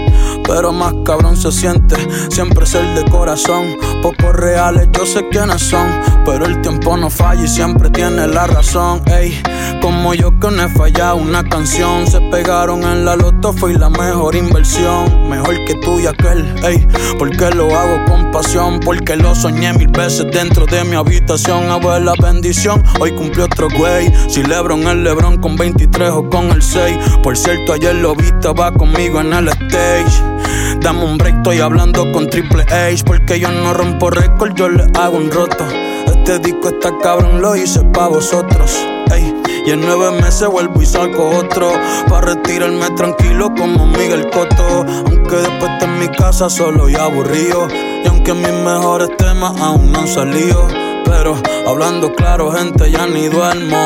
Pero 0.47 0.71
más 0.71 0.93
cabrón 1.03 1.37
se 1.37 1.51
siente 1.51 1.95
siempre 2.29 2.65
ser 2.65 2.85
de 2.95 3.09
corazón. 3.09 3.75
Pocos 4.01 4.35
reales, 4.35 4.87
yo 4.91 5.05
sé 5.05 5.27
quiénes 5.29 5.61
son. 5.61 5.87
Pero 6.25 6.45
el 6.45 6.61
tiempo 6.61 6.97
no 6.97 7.09
falla 7.09 7.43
y 7.43 7.47
siempre 7.47 7.89
tiene 7.89 8.27
la 8.27 8.47
razón. 8.47 9.01
Ey, 9.07 9.41
como 9.81 10.13
yo 10.13 10.39
que 10.39 10.51
no 10.51 10.63
he 10.63 10.69
fallado 10.69 11.17
una 11.17 11.43
canción. 11.43 12.07
Se 12.07 12.19
pegaron 12.31 12.83
en 12.83 13.05
la 13.05 13.15
loto, 13.15 13.53
fue 13.53 13.73
la 13.73 13.89
mejor 13.89 14.35
inversión. 14.35 15.29
Mejor 15.29 15.63
que 15.65 15.75
tú 15.75 15.99
y 15.99 16.07
aquel, 16.07 16.45
ey. 16.63 16.87
Porque 17.17 17.49
lo 17.51 17.75
hago 17.75 18.05
con 18.05 18.31
pasión. 18.31 18.79
Porque 18.79 19.15
lo 19.15 19.33
soñé 19.35 19.73
mil 19.73 19.87
veces 19.87 20.25
dentro 20.31 20.65
de 20.65 20.83
mi 20.83 20.95
habitación. 20.95 21.69
Abuela 21.69 22.13
bendición, 22.21 22.83
hoy 22.99 23.11
cumplió 23.11 23.45
otro 23.45 23.67
güey. 23.77 24.11
Si 24.29 24.43
Lebron 24.43 24.87
el 24.87 25.03
Lebron 25.03 25.37
con 25.37 25.55
23 25.55 26.09
o 26.11 26.29
con 26.29 26.51
el 26.51 26.61
6. 26.61 26.97
Por 27.23 27.37
cierto, 27.37 27.73
ayer 27.73 27.95
lo 27.95 28.15
vi, 28.15 28.25
estaba 28.25 28.71
conmigo 28.71 29.21
en 29.21 29.33
el 29.33 29.47
stage. 29.49 30.34
Dame 30.81 31.03
un 31.03 31.17
break, 31.17 31.37
estoy 31.37 31.59
hablando 31.59 32.11
con 32.11 32.29
Triple 32.29 32.63
H. 32.63 33.03
Porque 33.05 33.39
yo 33.39 33.51
no 33.51 33.73
rompo 33.73 34.09
récord, 34.09 34.53
yo 34.55 34.69
le 34.69 34.85
hago 34.93 35.17
un 35.17 35.31
roto. 35.31 35.65
Este 36.07 36.39
disco 36.39 36.69
está 36.69 36.91
cabrón, 37.01 37.41
lo 37.41 37.55
hice 37.55 37.81
pa' 37.93 38.07
vosotros. 38.07 38.71
Ey, 39.11 39.33
y 39.65 39.71
en 39.71 39.81
nueve 39.81 40.11
meses 40.21 40.47
vuelvo 40.47 40.81
y 40.81 40.85
saco 40.85 41.29
otro. 41.29 41.71
Pa' 42.09 42.21
retirarme 42.21 42.89
tranquilo 42.91 43.53
como 43.55 43.85
Miguel 43.85 44.29
Cotto. 44.29 44.85
Aunque 45.05 45.35
después 45.35 45.71
de 45.79 45.85
en 45.85 45.99
mi 45.99 46.07
casa 46.09 46.49
solo 46.49 46.89
y 46.89 46.95
aburrido. 46.95 47.67
Y 48.03 48.07
aunque 48.07 48.33
mis 48.33 48.51
mejores 48.51 49.09
temas 49.17 49.59
aún 49.61 49.91
no 49.91 49.99
han 49.99 50.07
salido. 50.07 50.67
Pero 51.05 51.35
hablando 51.67 52.11
claro, 52.13 52.51
gente, 52.51 52.91
ya 52.91 53.05
ni 53.07 53.27
duermo. 53.27 53.77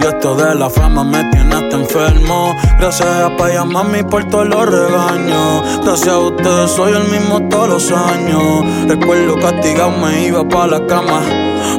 Y 0.00 0.06
esto 0.06 0.34
de 0.34 0.54
la 0.54 0.68
fama 0.70 1.04
me 1.04 1.22
tiene 1.24 1.54
hasta 1.54 1.76
enfermo. 1.76 2.54
Gracias 2.78 3.08
a 3.08 3.36
Paya 3.36 3.64
Mami 3.64 4.02
por 4.02 4.24
todos 4.24 4.48
los 4.48 4.66
regaños. 4.66 5.62
Gracias 5.84 6.08
a 6.08 6.18
ustedes 6.18 6.70
soy 6.70 6.92
el 6.92 7.04
mismo 7.10 7.40
todos 7.48 7.68
los 7.68 7.92
años. 7.92 8.64
Recuerdo 8.88 9.36
castigado 9.38 9.90
me 9.92 10.26
iba 10.26 10.46
pa' 10.48 10.66
la 10.66 10.86
cama. 10.86 11.20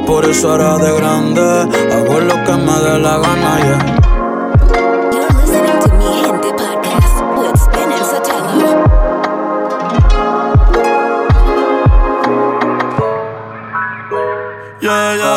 Por 0.06 0.24
eso 0.24 0.50
ahora 0.50 0.78
de 0.78 0.92
grande 0.96 1.42
hago 1.92 2.20
lo 2.20 2.44
que 2.44 2.52
me 2.52 2.72
dé 2.84 2.98
la 2.98 3.18
gana, 3.18 3.58
yeah. 3.64 4.00
You're 5.12 5.28
listening 5.38 5.78
to 5.80 5.88
Mi 5.98 6.08
Gente 6.22 6.50
Podcast 6.60 7.16
with 7.38 7.56
Spin 7.60 7.90
and 7.92 8.06
Sotelo. 8.10 8.54
Yeah, 14.80 15.00
yeah, 15.00 15.14
yeah, 15.16 15.33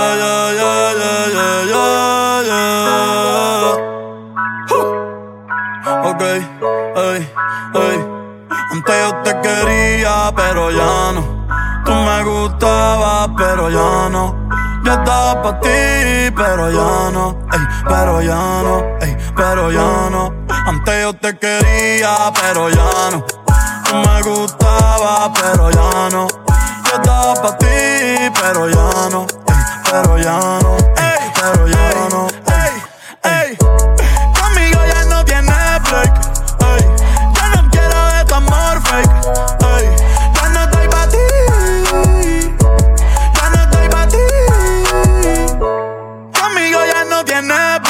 Antes 8.77 8.95
yo 8.95 9.15
te 9.23 9.41
quería, 9.41 10.31
pero 10.35 10.69
ya 10.69 11.11
no. 11.11 11.47
Tú 11.83 11.93
me 11.93 12.23
gustabas, 12.23 13.27
pero 13.35 13.71
ya 13.71 14.07
no. 14.07 14.35
Yo 14.83 14.93
estaba 14.93 15.41
pa' 15.41 15.59
ti, 15.61 16.29
pero 16.35 16.69
ya 16.69 17.09
no. 17.11 17.39
Ey, 17.53 17.59
pero 17.89 18.21
ya 18.21 18.35
no, 18.35 18.83
ey, 19.01 19.17
pero 19.35 19.71
ya 19.71 20.09
no. 20.11 20.31
Antes 20.67 21.01
yo 21.01 21.13
te 21.15 21.35
quería, 21.39 22.31
pero 22.39 22.69
ya 22.69 23.09
no. 23.13 23.25
Tú 23.89 23.95
me 23.95 24.21
gustabas, 24.21 25.31
pero 25.41 25.71
ya 25.71 26.09
no. 26.11 26.27
Yo 26.27 26.95
estaba 27.01 27.33
pa' 27.33 27.57
ti, 27.57 28.29
pero 28.39 28.69
ya 28.69 29.09
no. 29.09 29.25
Pero 29.89 30.19
ya 30.19 30.37
no. 30.61 30.77
Pero 31.33 31.67
ya 31.67 32.09
no. 32.11 32.46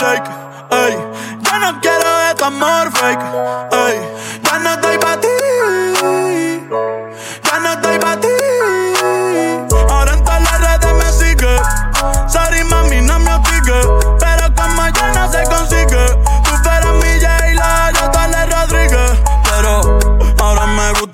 Break. 0.08 0.26
Ey, 0.72 0.94
yo 1.46 1.60
no 1.60 1.80
quiero 1.82 2.10
de 2.28 2.36
tu 2.36 2.46
amor 2.46 2.92
fake. 2.92 3.24
Ey, 3.72 3.96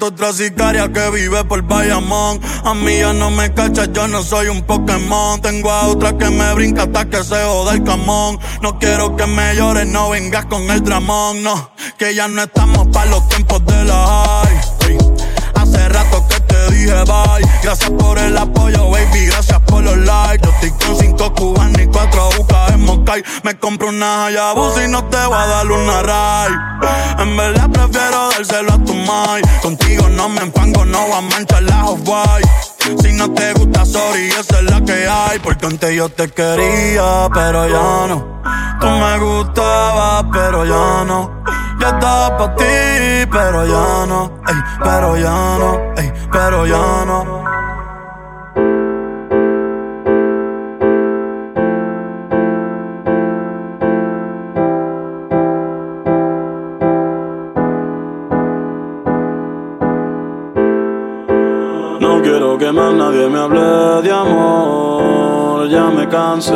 otra 0.04 0.34
sicaria 0.34 0.92
que 0.92 1.10
vive 1.12 1.44
por 1.46 1.62
Bayamón. 1.62 2.40
A 2.64 2.74
mí 2.74 2.98
ya 3.00 3.14
no 3.14 3.32
me 3.32 3.54
cachas, 3.54 3.90
yo 3.94 4.08
no 4.08 4.22
soy 4.22 4.48
un 4.48 4.62
Pokémon. 4.64 5.42
Tengo 5.42 5.72
a 5.72 5.88
otra 5.88 6.18
que 6.18 6.30
me 6.30 6.54
brinca 6.54 6.84
hasta 6.84 7.06
que 7.06 7.24
se 7.24 7.42
joda 7.44 7.74
el 7.74 7.84
camón. 7.84 8.40
No 8.62 8.78
quiero 8.80 9.16
que 9.16 9.26
me 9.26 9.56
llores, 9.56 9.88
no 9.88 10.10
vengas 10.10 10.46
con 10.46 10.70
el 10.70 10.84
dramón. 10.84 11.42
No, 11.44 11.72
que 11.98 12.14
ya 12.14 12.28
no 12.28 12.44
estamos 12.44 12.88
para 12.88 13.10
los 13.12 13.28
tiempos 13.30 13.66
de 13.66 13.86
la 13.86 14.06
high. 14.06 14.53
Gracias 17.64 17.92
por 17.92 18.20
el 18.20 18.38
apoyo, 18.38 18.90
baby. 18.92 19.26
Gracias 19.26 19.60
por 19.62 19.84
los 19.84 19.98
likes. 19.98 20.46
Yo 20.46 20.52
estoy 20.52 20.70
con 20.72 20.96
cinco 20.98 21.34
cubanos 21.34 21.82
y 21.82 21.88
cuatro 21.88 22.30
bucas 22.38 22.72
en 22.72 22.82
Moscay. 22.82 23.24
Me 23.44 23.58
compro 23.58 23.90
una 23.90 24.28
Hayabusa 24.28 24.86
y 24.86 24.88
no 24.90 25.04
te 25.06 25.18
voy 25.26 25.38
a 25.38 25.46
dar 25.48 25.72
una 25.72 26.02
ray. 26.04 26.54
En 27.20 27.38
verdad 27.38 27.70
prefiero 27.70 28.30
dárselo 28.30 28.74
a 28.74 28.84
tu 28.84 28.94
mai. 28.94 29.42
Contigo 29.62 30.08
no 30.10 30.30
me 30.30 30.42
empango, 30.42 30.86
no 30.86 31.08
voy 31.08 31.18
a 31.18 31.22
manchar 31.22 31.64
la 31.64 31.86
white. 31.90 32.50
Si 33.02 33.14
no 33.14 33.32
te 33.32 33.54
gusta, 33.54 33.86
sorry, 33.86 34.28
esa 34.28 34.60
es 34.60 34.64
la 34.64 34.82
que 34.82 35.08
hay. 35.08 35.40
Porque 35.40 35.66
antes 35.66 35.96
yo 35.96 36.10
te 36.10 36.30
quería, 36.30 37.28
pero 37.34 37.68
ya 37.68 38.08
no. 38.08 38.42
Tú 38.80 38.88
me 38.88 39.20
gustabas, 39.20 40.26
pero 40.32 40.66
ya 40.66 41.06
no. 41.06 41.43
Yo 41.84 41.90
estaba 41.90 42.38
pa' 42.38 42.56
ti, 42.56 42.64
pero 43.30 43.66
ya 43.66 44.06
no. 44.08 44.40
Ey, 44.48 44.60
pero 44.86 45.18
ya 45.18 45.58
no. 45.62 45.72
Ey, 45.98 46.14
pero 46.32 46.66
ya 46.66 47.04
no. 47.10 47.20
No 62.00 62.22
quiero 62.22 62.58
que 62.58 62.72
más 62.72 62.94
nadie 62.94 63.28
me 63.28 63.40
hable 63.40 64.02
de 64.04 64.12
amor, 64.14 64.53
ya 65.74 65.90
me 65.90 66.08
cansé. 66.08 66.54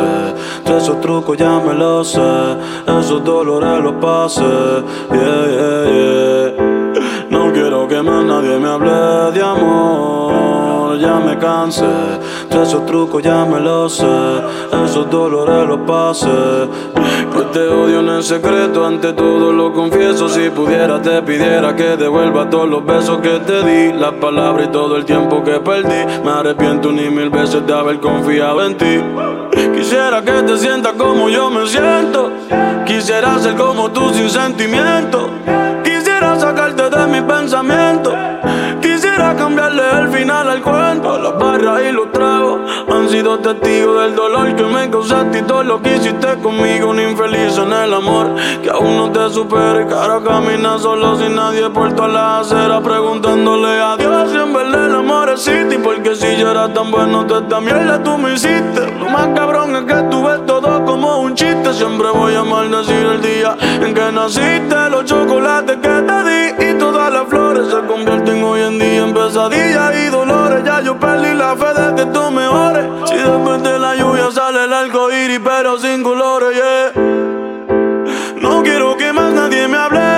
De 0.64 0.76
esos 0.76 1.00
trucos 1.00 1.36
ya 1.36 1.58
me 1.58 1.74
lo 1.74 2.04
sé, 2.04 2.56
esos 2.98 3.22
dolores 3.24 3.82
los 3.82 3.94
pasé. 3.94 4.42
Yeah, 5.10 5.44
yeah, 5.56 5.82
yeah. 5.94 6.48
No 7.30 7.52
quiero 7.52 7.88
que 7.88 8.00
más 8.02 8.24
nadie 8.24 8.58
me 8.58 8.68
hable 8.68 9.32
de 9.34 9.42
amor, 9.42 10.77
ya 10.96 11.18
me 11.20 11.38
cansé. 11.38 11.84
De 12.50 12.62
esos 12.62 12.86
trucos 12.86 13.22
ya 13.22 13.44
me 13.44 13.60
lo 13.60 13.88
sé. 13.88 14.06
Esos 14.84 15.10
dolores 15.10 15.66
los 15.66 15.80
pasé. 15.80 16.68
Que 17.32 17.42
te 17.52 17.68
odio 17.68 18.00
en 18.00 18.08
el 18.08 18.22
secreto, 18.22 18.86
ante 18.86 19.12
todo 19.12 19.52
lo 19.52 19.72
confieso. 19.72 20.28
Si 20.28 20.50
pudiera, 20.50 21.00
te 21.00 21.22
pidiera 21.22 21.74
que 21.76 21.96
devuelva 21.96 22.48
todos 22.48 22.68
los 22.68 22.84
besos 22.84 23.18
que 23.18 23.38
te 23.40 23.62
di. 23.64 23.92
Las 23.92 24.14
palabras 24.14 24.68
y 24.68 24.70
todo 24.70 24.96
el 24.96 25.04
tiempo 25.04 25.42
que 25.44 25.60
perdí. 25.60 26.22
Me 26.24 26.30
arrepiento 26.30 26.90
ni 26.90 27.08
mil 27.10 27.30
veces 27.30 27.66
de 27.66 27.72
haber 27.72 28.00
confiado 28.00 28.64
en 28.64 28.76
ti. 28.76 29.02
Quisiera 29.74 30.22
que 30.22 30.42
te 30.42 30.58
sientas 30.58 30.94
como 30.94 31.28
yo 31.28 31.50
me 31.50 31.66
siento. 31.66 32.32
Quisiera 32.86 33.38
ser 33.38 33.54
como 33.56 33.90
tú 33.90 34.12
sin 34.14 34.28
sentimiento. 34.28 35.30
Quisiera 35.84 36.38
sacarte 36.38 36.90
de 36.90 37.06
mi 37.06 37.20
pensamiento. 37.22 38.12
Quisiera 39.18 39.34
cambiarle 39.34 39.82
el 39.98 40.08
final 40.10 40.48
al 40.48 40.62
cuento. 40.62 41.18
Las 41.18 41.36
barras 41.36 41.82
y 41.82 41.90
los 41.90 42.12
tragos 42.12 42.60
han 42.88 43.08
sido 43.08 43.36
testigos 43.40 44.00
del 44.02 44.14
dolor 44.14 44.54
que 44.54 44.62
me 44.62 44.88
causaste 44.88 45.40
y 45.40 45.42
todo 45.42 45.64
lo 45.64 45.82
que 45.82 45.96
hiciste 45.96 46.36
conmigo. 46.40 46.90
Un 46.90 47.00
infeliz 47.00 47.58
en 47.58 47.72
el 47.72 47.94
amor 47.94 48.36
que 48.62 48.70
aún 48.70 48.96
no 48.96 49.10
te 49.10 49.28
supera. 49.30 49.82
Y 49.82 49.86
cara 49.86 50.20
camina 50.24 50.78
solo 50.78 51.16
sin 51.16 51.34
nadie 51.34 51.68
por 51.70 51.92
toda 51.94 52.06
la 52.06 52.38
acera 52.38 52.80
preguntándole 52.80 53.80
a 53.80 53.96
Dios 53.96 54.30
si 54.30 54.36
en 54.36 54.52
verdad 54.52 54.86
el 54.86 54.94
amor 54.94 55.30
existe. 55.30 55.80
Porque 55.80 56.14
si 56.14 56.36
yo 56.36 56.52
era 56.52 56.72
tan 56.72 56.88
bueno, 56.92 57.26
te 57.26 57.38
esta 57.38 57.60
mierda 57.60 58.00
tú 58.00 58.16
me 58.18 58.34
hiciste. 58.34 58.86
Lo 59.00 59.10
más 59.10 59.26
cabrón 59.34 59.74
es 59.74 59.82
que 59.82 60.00
tú 60.12 60.22
ves 60.22 60.46
todo 60.46 60.84
como 60.84 61.22
un 61.22 61.34
chiste. 61.34 61.74
Siempre 61.74 62.08
voy 62.10 62.36
a 62.36 62.44
maldecir 62.44 63.04
el 63.04 63.20
día 63.20 63.56
en 63.82 63.92
que 63.92 64.12
naciste. 64.12 64.90
Los 64.90 65.06
chocolates 65.06 65.76
que 65.78 65.88
te 65.88 66.22
di 66.22 66.70
y 66.70 66.78
todas 66.78 67.12
las 67.12 67.26
flores 67.26 67.66
se 67.66 67.80
convierten 67.84 68.37
en 68.68 69.14
pesadillas 69.14 69.94
y 69.96 70.10
dolores. 70.10 70.62
Ya 70.64 70.80
yo 70.82 70.98
perdí 70.98 71.34
la 71.34 71.56
fe 71.56 71.80
de 71.80 71.94
que 71.94 72.10
tú 72.10 72.30
mejores. 72.30 72.84
Si 73.06 73.16
después 73.16 73.62
de 73.62 73.78
la 73.78 73.94
lluvia 73.96 74.30
sale 74.30 74.64
el 74.64 74.72
arco 74.72 75.10
iris, 75.10 75.40
pero 75.42 75.78
sin 75.78 76.02
colores, 76.02 76.54
yeah. 76.54 77.02
No 78.40 78.62
quiero 78.62 78.96
que 78.96 79.12
más 79.12 79.32
nadie 79.32 79.66
me 79.68 79.76
hable 79.76 80.17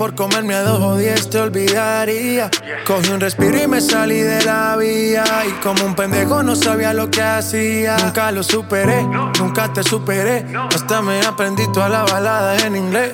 por 0.00 0.14
comerme 0.14 0.54
a 0.54 0.62
dos 0.62 0.80
o 0.80 0.96
diez 0.96 1.28
te 1.28 1.38
olvidaría. 1.38 2.50
Cogí 2.86 3.10
un 3.10 3.20
respiro 3.20 3.62
y 3.62 3.66
me 3.66 3.82
salí 3.82 4.18
de 4.20 4.42
la 4.46 4.74
vía. 4.78 5.24
Y 5.46 5.50
como 5.62 5.84
un 5.84 5.94
pendejo 5.94 6.42
no 6.42 6.56
sabía 6.56 6.94
lo 6.94 7.10
que 7.10 7.20
hacía. 7.20 7.98
Nunca 7.98 8.32
lo 8.32 8.42
superé, 8.42 9.02
nunca 9.38 9.70
te 9.70 9.82
superé. 9.82 10.46
Hasta 10.74 11.02
me 11.02 11.20
aprendí 11.20 11.70
toda 11.70 11.90
la 11.90 12.04
balada 12.04 12.56
en 12.66 12.76
inglés. 12.76 13.12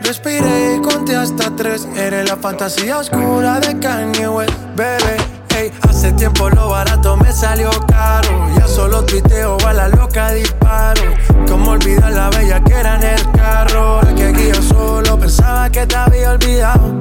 Respiré 0.00 0.78
y 0.78 0.80
conté 0.80 1.14
hasta 1.14 1.54
tres. 1.54 1.86
Eres 1.94 2.28
la 2.28 2.36
fantasía 2.36 2.98
oscura 2.98 3.60
de 3.60 3.78
Kanye 3.78 4.26
West, 4.26 4.52
bebé. 4.74 5.16
Ey, 5.56 5.70
hace 5.88 6.10
tiempo 6.14 6.50
lo 6.50 6.70
barato 6.70 7.16
me 7.18 7.30
salió 7.30 7.70
caro. 7.86 8.48
Ya 8.58 8.66
solo 8.66 9.04
tuiteo 9.04 9.56
a 9.64 9.72
la 9.72 9.86
loca 9.86 10.32
disparo. 10.32 11.02
Como 11.50 11.72
olvidar 11.72 12.12
la 12.12 12.30
bella 12.30 12.62
que 12.62 12.72
era 12.72 12.94
en 12.94 13.02
el 13.02 13.32
carro. 13.32 13.80
Ahora 13.80 14.14
que 14.14 14.24
aquí 14.26 14.48
yo 14.54 14.62
solo 14.62 15.18
pensaba 15.18 15.68
que 15.68 15.84
te 15.84 15.96
había 15.96 16.30
olvidado. 16.30 16.94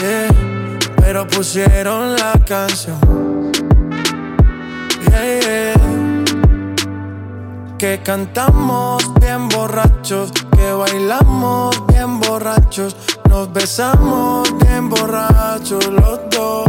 Yeah, 0.00 0.28
pero 0.96 1.26
pusieron 1.26 2.16
la 2.16 2.32
canción. 2.44 2.98
Yeah. 5.10 5.74
Que 7.78 8.00
cantamos 8.02 9.12
bien 9.20 9.48
borrachos, 9.48 10.32
que 10.56 10.72
bailamos 10.72 11.86
bien 11.88 12.20
borrachos, 12.20 12.96
nos 13.28 13.52
besamos 13.52 14.48
bien 14.64 14.88
borrachos 14.88 15.86
los 15.88 16.20
dos. 16.30 16.68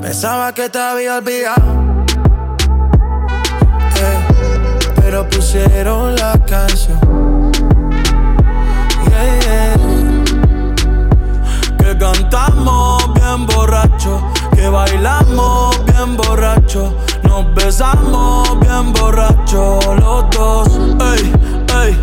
Pensaba 0.00 0.52
que 0.54 0.68
te 0.70 0.78
había 0.78 1.18
olvidado, 1.18 1.79
pero 4.96 5.28
pusieron 5.28 6.14
la 6.16 6.38
canción. 6.46 6.98
Yeah. 9.08 9.76
Que 11.78 11.98
cantamos 11.98 13.12
bien 13.14 13.46
borracho, 13.46 14.22
que 14.54 14.68
bailamos 14.68 15.84
bien 15.86 16.16
borracho, 16.16 16.94
nos 17.24 17.54
besamos 17.54 18.58
bien 18.60 18.92
borracho 18.92 19.78
los 19.98 20.30
dos. 20.30 20.68
Ey, 21.14 21.32
ey. 21.82 21.98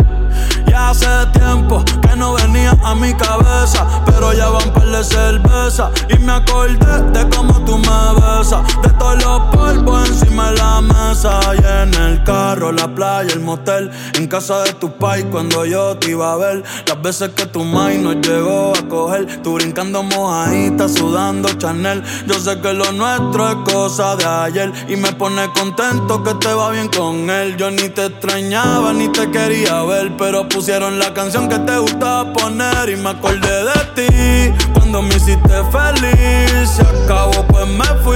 Ya 0.68 0.90
hace 0.90 1.08
tiempo 1.34 1.84
no 2.18 2.34
venía 2.34 2.76
a 2.84 2.96
mi 2.96 3.14
cabeza, 3.14 3.86
pero 4.06 4.34
ya 4.34 4.50
van 4.50 4.74
par 4.74 4.88
de 4.88 5.04
cerveza. 5.04 5.92
Y 6.10 6.18
me 6.20 6.34
acordé 6.34 7.02
de 7.12 7.30
cómo 7.30 7.54
tú 7.66 7.78
me 7.78 7.98
besas, 8.16 8.62
de 8.82 8.90
todos 8.98 9.24
los 9.24 9.40
polvos 9.56 10.10
encima 10.10 10.52
de 10.52 10.58
la 10.58 10.82
mesa. 10.82 11.40
Y 11.54 11.84
en 11.84 11.94
el 11.94 12.24
carro, 12.24 12.72
la 12.72 12.88
playa, 12.88 13.32
el 13.34 13.42
motel, 13.42 13.92
en 14.16 14.28
casa 14.28 14.64
de 14.64 14.74
tu 14.74 14.92
pai 14.98 15.24
cuando 15.32 15.66
yo 15.66 15.98
te 15.98 16.12
iba 16.12 16.34
a 16.34 16.38
ver, 16.38 16.64
las 16.88 17.02
veces 17.02 17.30
que 17.30 17.46
tu 17.46 17.64
mai 17.64 17.98
nos 17.98 18.16
llegó 18.16 18.74
a 18.76 18.88
coger, 18.88 19.42
tú 19.44 19.54
brincando 19.54 20.04
mojadita, 20.04 20.90
sudando 20.90 21.50
Chanel, 21.54 22.04
yo 22.26 22.40
sé 22.40 22.60
que 22.60 22.74
lo 22.74 22.92
nuestro 22.92 23.50
es 23.50 23.74
cosa 23.74 24.16
de 24.16 24.26
ayer 24.26 24.72
y 24.88 24.96
me 24.96 25.12
pone 25.14 25.48
contento 25.54 26.24
que 26.24 26.34
te 26.36 26.54
va 26.54 26.72
bien 26.72 26.90
con 26.90 27.30
él, 27.30 27.58
yo 27.58 27.70
ni 27.72 27.90
te 27.90 28.06
extrañaba 28.06 28.94
ni 28.94 29.10
te 29.10 29.30
quería 29.30 29.84
ver, 29.84 30.16
pero 30.18 30.48
pusieron 30.48 31.00
la 31.00 31.14
canción 31.14 31.50
que 31.50 31.60
te 31.60 31.78
gustaba 31.78 32.07
poner 32.34 32.90
y 32.90 32.96
me 32.96 33.10
acordé 33.10 33.66
de 33.66 33.80
ti 33.96 34.54
cuando 34.74 35.02
me 35.02 35.16
hiciste 35.16 35.56
feliz. 35.72 36.70
Se 36.70 36.82
acabó, 36.82 37.46
pues 37.48 37.68
me 37.68 37.86
fui. 38.04 38.16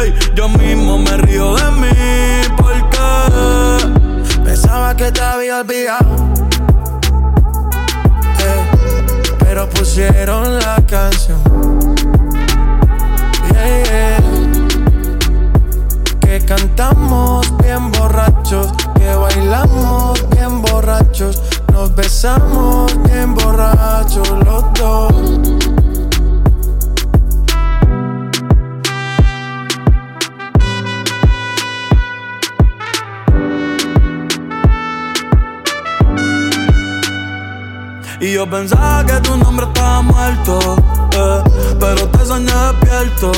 Ey, 0.00 0.14
yo 0.34 0.48
mismo 0.48 0.98
me 0.98 1.16
río 1.18 1.54
de 1.56 1.70
mí 1.72 1.88
porque 2.56 2.88
Pensaba 4.44 4.94
que 4.96 5.12
te 5.12 5.20
había 5.20 5.60
olvidado. 5.60 6.16
Eh, 8.40 8.62
pero 9.38 9.68
pusieron 9.68 10.58
la 10.58 10.76
canción. 10.86 11.38
Yeah. 13.52 14.20
Que 16.20 16.44
cantamos 16.44 17.46
bien 17.58 17.90
borrachos, 17.92 18.72
que 18.96 19.14
bailamos 19.14 20.28
bien 20.30 20.60
borrachos, 20.62 21.40
nos 21.78 21.94
besamos 21.94 22.92
bien 23.04 23.36
borrachos 23.36 24.28
los 24.44 24.64
dos. 24.74 25.77
Y 38.20 38.32
yo 38.32 38.50
pensaba 38.50 39.04
que 39.06 39.12
tu 39.20 39.36
nombre 39.36 39.64
estaba 39.64 40.02
muerto, 40.02 40.76
eh, 41.12 41.42
pero 41.78 42.08
te 42.08 42.26
soñé 42.26 42.52
despierto. 42.52 43.30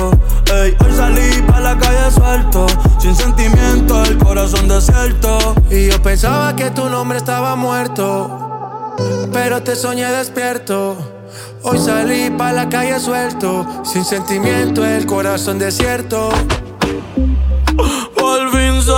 Ey, 0.55 0.75
hoy 0.83 0.93
salí 0.97 1.43
pa' 1.43 1.61
la 1.61 1.77
calle 1.77 2.11
suelto, 2.11 2.67
sin 2.99 3.15
sentimiento, 3.15 4.03
el 4.05 4.17
corazón 4.17 4.69
desierto. 4.69 5.55
Y 5.71 5.91
yo 5.91 6.03
pensaba 6.03 6.57
que 6.57 6.71
tu 6.71 6.89
nombre 6.89 7.19
estaba 7.19 7.57
muerto, 7.57 8.97
pero 9.31 9.63
te 9.63 9.77
soñé 9.77 10.07
despierto. 10.07 10.97
Hoy 11.63 11.79
salí 11.79 12.31
pa' 12.31 12.53
la 12.53 12.67
calle 12.71 12.99
suelto, 13.01 13.67
sin 13.85 14.05
sentimiento, 14.05 14.83
el 14.83 15.05
corazón 15.05 15.59
desierto. 15.59 16.31
Por 18.17 18.51
fin 18.51 18.81
se 18.81 18.93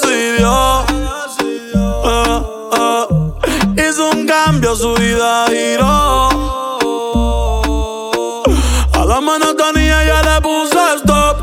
decidió. 0.00 0.84
Eh, 2.04 2.42
eh, 2.76 3.17
cambio, 4.48 4.74
su 4.74 4.94
vida 4.94 5.44
giró. 5.48 6.28
A 8.94 9.04
la 9.04 9.20
monotonía 9.20 10.04
ya 10.04 10.22
le 10.22 10.40
puse 10.40 10.78
stop. 11.00 11.36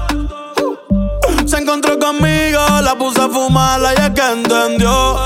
Se 1.45 1.57
encontró 1.57 1.99
conmigo, 1.99 2.61
la 2.81 2.95
puse 2.97 3.21
a 3.21 3.29
fumar, 3.29 3.79
la 3.79 3.93
ya 3.93 4.11
que 4.13 4.25
entendió. 4.37 5.23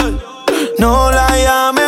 No 0.78 1.10
la 1.10 1.28
llames 1.46 1.79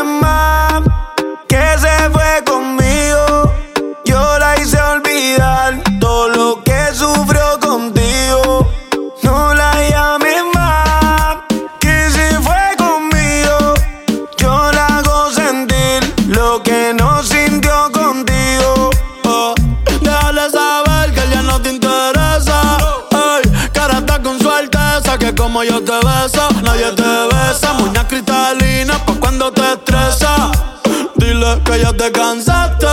que 31.59 31.79
ya 31.79 31.91
te 31.91 32.11
cansaste, 32.11 32.87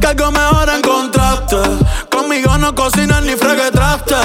que 0.00 0.06
algo 0.06 0.30
mejor 0.32 0.68
encontraste. 0.68 1.56
Conmigo 2.10 2.58
no 2.58 2.74
cocinas 2.74 3.22
ni 3.22 3.36
fregue 3.36 3.70
traste. 3.70 4.16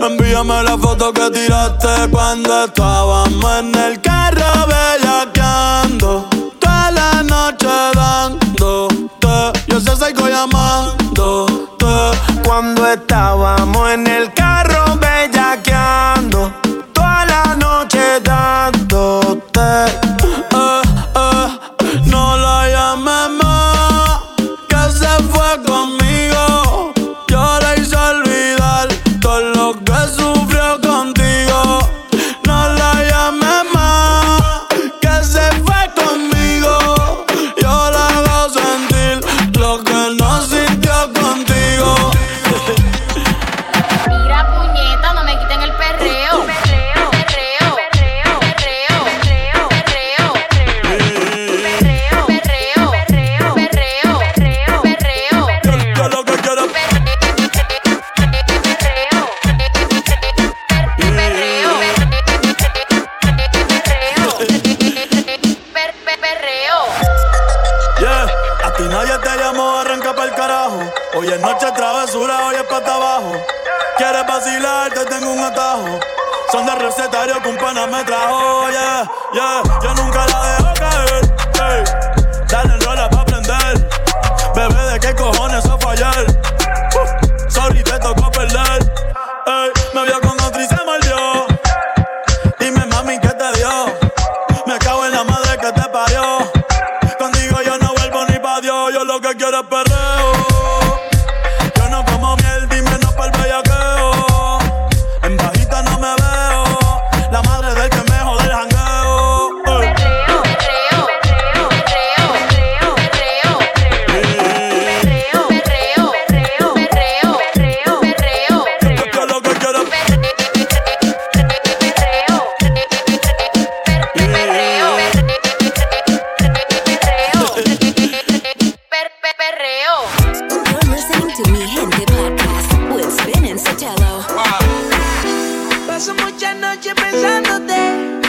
Envíame 0.00 0.62
la 0.62 0.78
foto 0.78 1.12
que 1.12 1.30
tiraste 1.30 2.08
cuando 2.10 2.64
estábamos 2.64 3.58
en 3.58 3.74
el 3.74 4.00
carro 4.00 4.66
bellaqueando. 4.68 6.28
Toda 6.60 6.90
la 6.92 7.22
noche 7.22 7.66
dándote, 7.94 9.60
yo 9.66 9.80
sé 9.80 9.96
sigo 9.96 10.28
llamándote. 10.28 11.58
Cuando 12.44 12.86
estábamos 12.86 13.90
en 13.90 14.06
el 14.06 14.32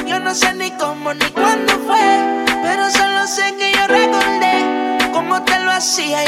Yo 0.05 0.19
no 0.19 0.35
sé 0.35 0.53
ni 0.53 0.69
cómo 0.71 1.13
ni 1.13 1.25
cuándo 1.31 1.73
fue. 1.87 2.45
Pero 2.61 2.89
solo 2.89 3.25
sé 3.25 3.55
que 3.57 3.71
yo 3.71 3.87
recordé 3.87 5.09
cómo 5.13 5.41
te 5.43 5.59
lo 5.59 5.71
hacía 5.71 6.25
y 6.25 6.27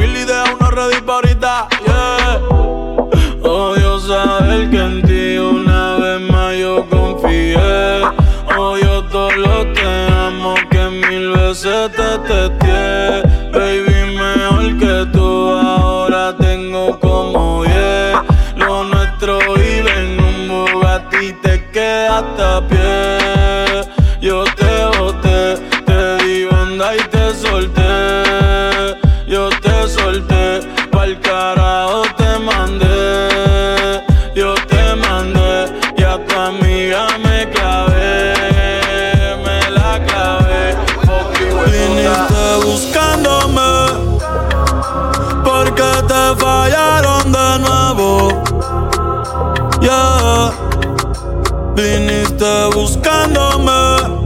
Viniste 52.41 52.75
buscándome, 52.75 54.17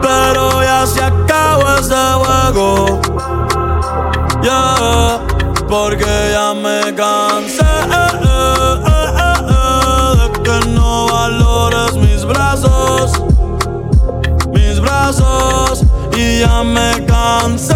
pero 0.00 0.62
ya 0.62 0.86
se 0.86 1.02
acabó 1.02 1.76
ese 1.78 1.94
juego. 1.94 3.00
Yeah, 4.42 5.20
porque 5.68 6.30
ya 6.32 6.54
me 6.54 6.94
cansé 6.94 7.60
eh, 7.60 8.22
eh, 8.24 9.12
eh, 9.48 10.16
de 10.16 10.42
que 10.42 10.68
no 10.70 11.08
valores 11.08 11.94
mis 11.96 12.24
brazos, 12.24 13.12
mis 14.50 14.80
brazos, 14.80 15.84
y 16.16 16.40
ya 16.40 16.62
me 16.62 17.04
cansé 17.04 17.74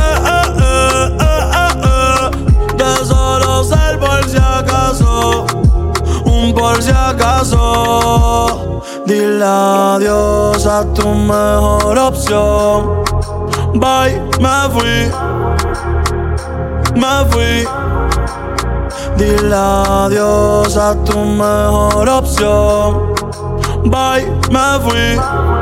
de 2.79 3.05
solo 3.05 3.63
ser 3.63 3.99
por 3.99 4.25
si 4.27 4.39
acaso 4.39 5.45
un 6.25 6.55
por 6.55 6.83
si 6.83 6.91
acaso. 6.91 8.72
Dile 9.07 9.45
adiós 9.45 10.67
a 10.67 10.85
tu 10.95 11.09
mejor 11.09 11.99
opción. 11.99 13.03
Bye, 13.75 14.21
me 14.41 14.69
fui, 14.73 15.11
me 16.95 17.25
fui. 17.31 17.67
Dile 19.17 19.55
adiós 19.55 20.77
a 20.77 20.95
tu 21.05 21.19
mejor 21.19 22.09
opción. 22.09 23.13
Bye, 23.85 24.27
me 24.51 24.81
fui 24.81 25.53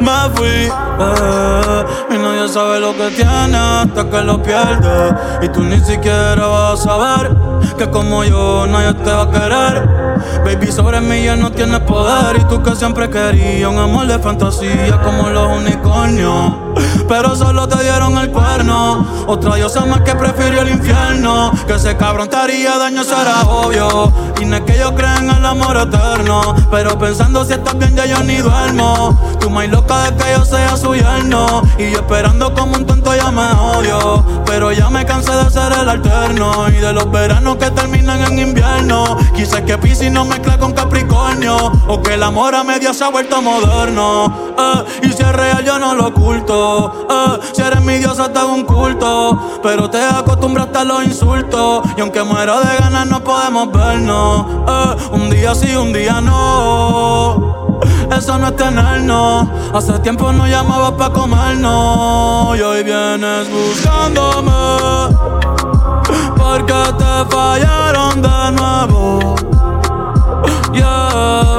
me 0.00 0.30
fui. 0.34 0.70
Eh, 0.98 1.84
y 2.10 2.18
nadie 2.18 2.48
sabe 2.48 2.80
lo 2.80 2.92
que 2.96 3.10
tiene 3.10 3.56
hasta 3.56 4.08
que 4.08 4.20
lo 4.22 4.42
pierde. 4.42 5.14
Y 5.42 5.48
tú 5.48 5.62
ni 5.62 5.78
siquiera 5.80 6.46
vas 6.46 6.80
a 6.80 6.84
saber 6.84 7.36
que 7.76 7.90
como 7.90 8.24
yo 8.24 8.66
nadie 8.66 8.94
te 8.94 9.10
va 9.10 9.22
a 9.22 9.30
querer. 9.30 10.05
Baby, 10.44 10.72
sobre 10.72 11.00
mí 11.00 11.24
ya 11.24 11.36
no 11.36 11.50
tienes 11.52 11.80
poder. 11.80 12.36
Y 12.36 12.44
tú 12.44 12.62
que 12.62 12.74
siempre 12.76 13.08
querías 13.10 13.70
un 13.70 13.78
amor 13.78 14.06
de 14.06 14.18
fantasía 14.18 15.00
como 15.02 15.28
los 15.30 15.58
unicornios. 15.58 16.52
Pero 17.08 17.36
solo 17.36 17.68
te 17.68 17.82
dieron 17.82 18.18
el 18.18 18.30
cuerno. 18.30 19.06
Otra 19.26 19.54
diosa 19.54 19.84
más 19.86 20.00
que 20.00 20.14
prefirió 20.14 20.62
el 20.62 20.70
infierno. 20.70 21.52
Que 21.66 21.74
ese 21.74 21.96
cabrón 21.96 22.28
te 22.28 22.36
haría 22.36 22.78
daño, 22.78 23.04
será 23.04 23.42
obvio. 23.42 24.12
Y 24.40 24.44
no 24.44 24.56
es 24.56 24.62
que 24.62 24.78
yo 24.78 24.94
crea 24.94 25.18
en 25.18 25.30
el 25.30 25.44
amor 25.44 25.76
eterno. 25.76 26.54
Pero 26.70 26.98
pensando 26.98 27.44
si 27.44 27.52
estás 27.52 27.78
bien, 27.78 27.94
ya 27.94 28.06
yo 28.06 28.22
ni 28.24 28.36
duermo. 28.36 29.18
Tú 29.40 29.50
más 29.50 29.68
loca 29.68 30.10
de 30.10 30.16
que 30.16 30.32
yo 30.36 30.44
sea 30.44 30.76
su 30.76 30.94
yerno. 30.94 31.62
Y 31.78 31.92
yo 31.92 31.98
esperando 31.98 32.52
como 32.54 32.76
un 32.76 32.86
tonto 32.86 33.14
ya 33.14 33.30
me 33.30 33.52
odio. 33.52 34.24
Pero 34.44 34.72
ya 34.72 34.90
me 34.90 35.04
cansé 35.06 35.32
de 35.32 35.50
ser 35.50 35.72
el 35.80 35.88
alterno. 35.88 36.68
Y 36.68 36.76
de 36.76 36.92
los 36.92 37.10
veranos 37.10 37.56
que 37.56 37.70
terminan 37.70 38.20
en 38.22 38.38
invierno. 38.38 39.16
Quizás 39.34 39.62
que 39.62 39.78
Piscis 39.78 40.10
no 40.10 40.24
mezcla 40.24 40.58
con 40.58 40.72
Capricornio. 40.72 41.56
O 41.86 42.02
que 42.02 42.14
el 42.14 42.22
amor 42.22 42.54
a 42.54 42.64
media 42.64 42.92
se 42.92 43.04
ha 43.04 43.10
vuelto 43.10 43.40
moderno. 43.40 44.54
Eh, 44.58 45.06
y 45.06 45.12
si 45.12 45.22
es 45.22 45.32
real, 45.32 45.64
yo 45.64 45.78
no 45.78 45.94
lo 45.94 46.08
oculto. 46.08 46.95
Eh, 47.10 47.38
si 47.52 47.62
eres 47.62 47.82
mi 47.82 47.98
diosa, 47.98 48.32
te 48.32 48.38
hago 48.38 48.54
un 48.54 48.64
culto. 48.64 49.60
Pero 49.62 49.88
te 49.90 50.02
acostumbraste 50.02 50.78
a 50.78 50.84
los 50.84 51.04
insultos. 51.04 51.84
Y 51.96 52.00
aunque 52.00 52.22
muero 52.22 52.60
de 52.60 52.76
ganas, 52.78 53.06
no 53.06 53.22
podemos 53.22 53.72
vernos. 53.72 54.46
Eh, 54.68 54.96
un 55.12 55.30
día 55.30 55.54
sí, 55.54 55.74
un 55.74 55.92
día 55.92 56.20
no. 56.20 57.80
Eso 58.16 58.38
no 58.38 58.48
es 58.48 58.56
tenernos. 58.56 59.48
Hace 59.74 59.98
tiempo 60.00 60.32
no 60.32 60.46
llamabas 60.46 60.92
pa' 60.92 61.12
comernos. 61.12 62.56
Y 62.56 62.62
hoy 62.62 62.82
vienes 62.82 63.48
buscándome. 63.50 65.16
Porque 66.36 66.74
te 66.98 67.34
fallaron 67.34 68.22
de 68.22 68.52
nuevo. 68.52 69.36
Yeah. 70.72 71.55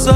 Si 0.00 0.06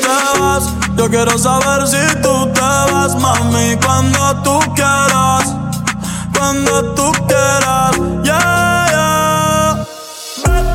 te 0.00 0.08
vas, 0.40 0.72
yo 0.96 1.10
quiero 1.10 1.36
saber 1.36 1.86
si 1.86 1.98
tú 2.22 2.50
te 2.54 2.60
vas, 2.62 3.14
mami, 3.20 3.76
cuando 3.84 4.42
tú 4.42 4.58
quieras. 4.74 5.54
Cuando 6.34 6.94
tú 6.94 7.12
quieras, 7.28 7.96
yeah, 8.24 8.86
yeah. 8.88 9.86
Eh, 10.46 10.74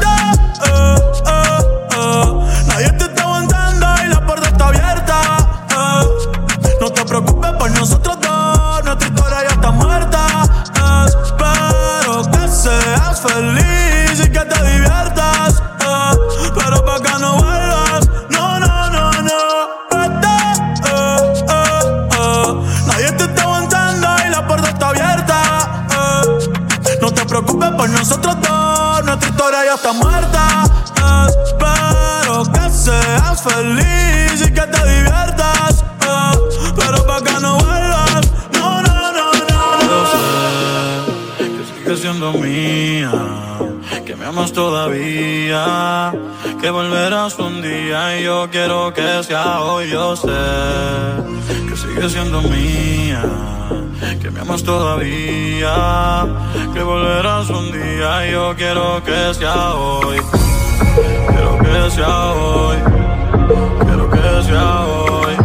eh, 0.68 0.96
eh. 1.98 2.26
Nadie 2.68 2.92
te 2.92 3.06
está 3.06 3.24
aguantando 3.24 3.88
y 4.06 4.08
la 4.10 4.26
puerta 4.28 4.48
está 4.48 4.68
abierta. 4.68 5.22
No 6.80 6.90
te 6.92 7.04
preocupes 7.04 7.52
por 7.54 7.72
nosotros 7.72 8.11
que 44.32 44.36
me 44.36 44.40
amas 44.40 44.54
todavía, 44.54 46.14
que 46.62 46.70
volverás 46.70 47.38
un 47.38 47.62
día 47.62 48.18
y 48.18 48.24
yo 48.24 48.48
quiero 48.50 48.94
que 48.94 49.24
sea 49.24 49.60
hoy. 49.60 49.90
Yo 49.90 50.16
sé 50.16 50.30
que 51.68 51.76
sigues 51.76 52.14
siendo 52.14 52.42
mía, 52.44 53.24
que 54.22 54.32
me 54.32 54.40
amas 54.40 54.64
todavía, 54.64 56.28
que 56.74 56.82
volverás 56.82 57.50
un 57.50 57.72
día 57.74 58.28
y 58.28 58.32
yo 58.32 58.56
quiero 58.56 59.04
que 59.04 59.34
sea 59.34 59.74
hoy. 59.74 60.18
Quiero 61.28 61.58
que 61.60 61.92
sea 61.92 62.32
hoy, 62.32 62.78
quiero 63.86 64.10
que 64.10 64.44
sea 64.48 64.82
hoy, 64.86 65.36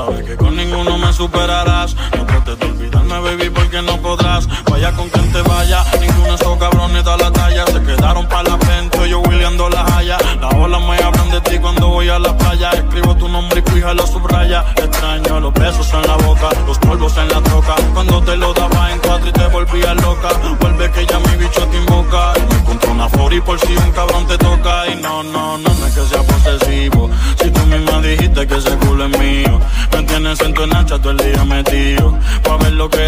Sabes 0.00 0.24
que 0.24 0.34
con 0.34 0.56
ninguno 0.56 0.96
me 0.96 1.12
superarás. 1.12 1.94
No 2.16 2.24
trates 2.24 2.58
de 2.58 2.64
olvidarme, 2.64 3.20
baby, 3.20 3.50
porque 3.50 3.82
no 3.82 4.00
podrás. 4.00 4.48
Con 4.80 5.10
quien 5.10 5.30
te 5.30 5.42
vaya. 5.42 5.84
Ninguno 6.00 6.28
de 6.28 6.34
esos 6.36 6.58
cabrones 6.58 7.04
da 7.04 7.14
la 7.18 7.30
talla. 7.30 7.66
Se 7.66 7.82
quedaron 7.82 8.26
para 8.26 8.44
la 8.44 8.58
frente. 8.58 9.10
Yo 9.10 9.20
Williando 9.20 9.68
la 9.68 9.84
haya. 9.94 10.16
Las 10.40 10.54
olas 10.54 10.80
me 10.80 10.96
hablan 10.96 11.30
de 11.30 11.40
ti 11.42 11.58
cuando 11.58 11.88
voy 11.88 12.08
a 12.08 12.18
la 12.18 12.34
playa. 12.36 12.70
Escribo 12.70 13.14
tu 13.14 13.28
nombre 13.28 13.62
y 13.64 13.70
fija 13.70 13.92
la 13.92 14.06
subraya. 14.06 14.64
Extraño 14.76 15.38
los 15.38 15.52
besos 15.52 15.92
en 15.92 16.02
la 16.02 16.16
boca. 16.16 16.48
Los 16.66 16.78
polvos 16.78 17.14
en 17.18 17.28
la 17.28 17.42
troca. 17.42 17.74
Cuando 17.92 18.22
te 18.22 18.36
lo 18.38 18.54
daba 18.54 18.90
en 18.90 18.98
cuatro 19.00 19.28
y 19.28 19.32
te 19.32 19.46
volvías 19.48 19.96
loca. 19.96 20.28
Vuelve 20.60 20.90
que 20.90 21.06
ya 21.06 21.18
mi 21.18 21.36
bicho 21.36 21.66
te 21.66 21.76
invoca. 21.76 22.32
Me 22.48 22.90
una 22.90 23.08
fori 23.10 23.40
por 23.42 23.60
si 23.60 23.76
un 23.76 23.92
cabrón 23.92 24.26
te 24.26 24.38
toca. 24.38 24.88
Y 24.88 24.96
no, 24.96 25.22
no, 25.22 25.58
no, 25.58 25.74
no 25.74 25.86
es 25.86 25.94
que 25.94 26.06
sea 26.06 26.22
posesivo. 26.22 27.10
Si 27.38 27.50
tú 27.50 27.60
misma 27.66 28.00
dijiste 28.00 28.46
que 28.46 28.56
ese 28.56 28.74
culo 28.78 29.04
es 29.04 29.18
mío. 29.18 29.60
Me 29.92 30.02
tienes 30.04 30.40
en 30.40 30.54
tu 30.54 30.66
todo 30.66 31.10
el 31.10 31.18
día 31.18 31.44
metido. 31.44 32.18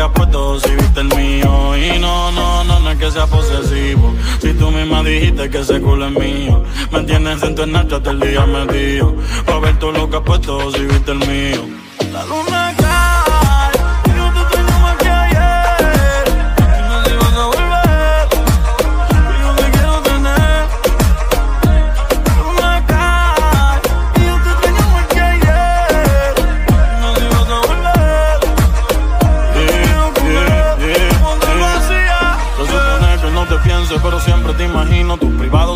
has 0.02 0.10
puesto 0.10 0.58
si 0.60 0.74
viste 0.74 1.00
el 1.00 1.14
mío. 1.14 1.61
Y 1.76 1.98
no, 1.98 2.30
no, 2.32 2.64
no, 2.64 2.80
no 2.80 2.90
es 2.90 2.98
que 2.98 3.10
sea 3.10 3.26
posesivo. 3.26 4.14
Si 4.40 4.52
tú 4.54 4.70
misma 4.70 5.02
dijiste 5.02 5.48
que 5.50 5.60
ese 5.60 5.80
culo 5.80 6.06
es 6.06 6.12
mío. 6.12 6.62
Me 6.90 6.98
entiendes 6.98 7.42
en 7.42 7.54
tu 7.54 7.62
hasta 7.62 8.10
el 8.10 8.20
día 8.20 8.46
metido. 8.46 9.14
Pa' 9.46 9.58
ver 9.60 9.78
todo 9.78 9.92
lo 9.92 10.10
que 10.10 10.16
has 10.16 10.22
puesto 10.22 10.70
si 10.72 10.84
viste 10.84 11.12
el 11.12 11.18
mío. 11.18 11.62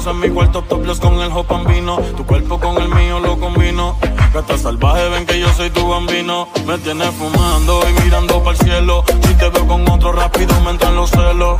En 0.08 0.20
mi 0.20 0.28
cuarto, 0.30 0.62
topless 0.62 1.00
con 1.00 1.14
el 1.18 1.30
vino 1.66 1.98
Tu 2.16 2.24
cuerpo 2.24 2.60
con 2.60 2.80
el 2.80 2.88
mío 2.88 3.18
lo 3.18 3.40
combino. 3.40 3.96
Gata 4.32 4.56
salvaje, 4.56 5.08
ven 5.08 5.26
que 5.26 5.40
yo 5.40 5.52
soy 5.54 5.70
tu 5.70 5.88
bambino. 5.88 6.46
Me 6.64 6.78
tienes 6.78 7.10
fumando 7.10 7.80
y 7.88 8.04
mirando 8.04 8.38
para 8.38 8.56
el 8.56 8.64
cielo. 8.64 9.04
Si 9.22 9.34
te 9.34 9.48
veo 9.48 9.66
con 9.66 9.88
otro 9.90 10.12
rápido, 10.12 10.60
me 10.60 10.70
entran 10.70 10.94
los 10.94 11.10
celos. 11.10 11.58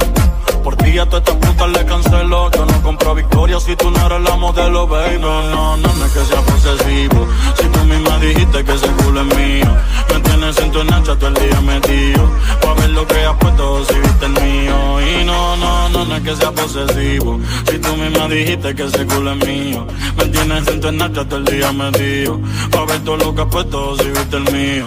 Por 0.67 0.75
ti 0.75 0.99
a 0.99 1.07
todas 1.07 1.23
estas 1.25 1.37
putas 1.37 1.69
le 1.71 1.87
cancelo. 1.87 2.51
Yo 2.51 2.67
no 2.67 2.83
compro 2.83 3.15
victoria 3.15 3.61
si 3.61 3.77
tú 3.77 3.89
no 3.89 4.05
eres 4.05 4.21
la 4.21 4.35
modelo, 4.35 4.89
baby. 4.89 5.17
No, 5.21 5.49
no, 5.49 5.77
no, 5.77 6.05
es 6.05 6.13
que 6.13 6.25
sea 6.25 6.41
posesivo. 6.41 7.29
Si 7.55 7.69
tú 7.69 7.85
misma 7.85 8.19
dijiste 8.19 8.65
que 8.65 8.73
ese 8.73 8.89
culo 8.89 9.21
es 9.21 9.37
mío. 9.37 9.77
Me 10.13 10.21
tienes 10.23 10.59
en 10.59 10.73
tu 10.73 10.83
todo 10.83 11.29
el 11.29 11.35
día 11.35 11.61
metido. 11.61 12.29
Pa' 12.61 12.75
ver 12.75 12.91
lo 12.91 13.07
que 13.07 13.25
has 13.25 13.37
puesto 13.37 13.85
si 13.85 13.95
viste 13.95 14.27
el 14.27 14.33
mío. 14.33 15.01
Y 15.03 15.25
no, 15.25 15.57
no, 15.57 15.89
no, 15.89 16.17
es 16.17 16.23
que 16.25 16.35
sea 16.35 16.51
posesivo. 16.51 17.39
Si 17.71 17.79
tú 17.79 17.97
misma 17.97 18.27
dijiste 18.27 18.75
que 18.75 18.87
ese 18.87 19.07
culo 19.07 19.35
es 19.35 19.47
mío. 19.47 19.87
Me 20.19 20.25
tienes 20.25 20.67
en 20.67 20.81
tu 20.81 20.91
nacha 20.91 21.25
todo 21.29 21.39
el 21.39 21.45
día 21.45 21.71
metido. 21.71 22.41
Pa' 22.73 22.85
ver 22.87 23.05
todo 23.05 23.17
lo 23.19 23.33
que 23.37 23.43
has 23.43 23.49
puesto 23.49 23.97
si 23.99 24.09
viste 24.09 24.37
el 24.37 24.53
mío. 24.53 24.87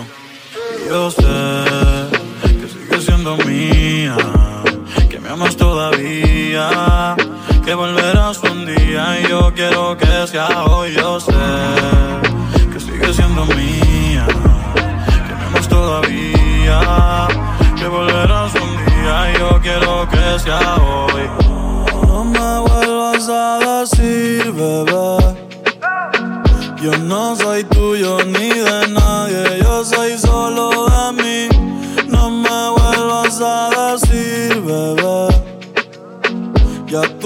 Yo 0.90 1.10
sé 1.10 1.22
que 2.42 2.68
sigue 2.68 3.02
siendo 3.02 3.38
mía 3.38 4.18
amas 5.40 5.56
todavía, 5.56 7.16
que 7.64 7.74
volverás 7.74 8.40
un 8.44 8.66
día 8.66 9.22
y 9.22 9.30
yo 9.30 9.54
quiero 9.56 9.96
que 9.96 10.28
sea 10.28 10.66
hoy, 10.66 10.94
yo 10.94 11.18
sé 11.18 11.32
que 12.74 12.78
sigue 12.78 13.14
siendo 13.14 13.46
mía, 13.46 14.28
que 15.28 15.34
me 15.40 15.46
amas 15.46 15.70
todavía, 15.70 17.28
que 17.78 17.88
volverás 17.88 18.52
un 18.54 18.72
día 18.86 19.32
y 19.32 19.40
yo 19.40 19.62
quiero 19.62 20.10
que 20.10 20.40
sea 20.40 20.76
hoy. 20.76 21.24
No 22.06 22.26
me 22.26 22.60
vuelvas 22.68 23.30
a 23.30 23.60
decir, 23.60 24.52
bebé. 24.52 25.40
Yo 26.82 26.98
no 26.98 27.36
soy 27.38 27.64
tuyo 27.64 28.18
ni 28.26 28.50
de 28.50 28.89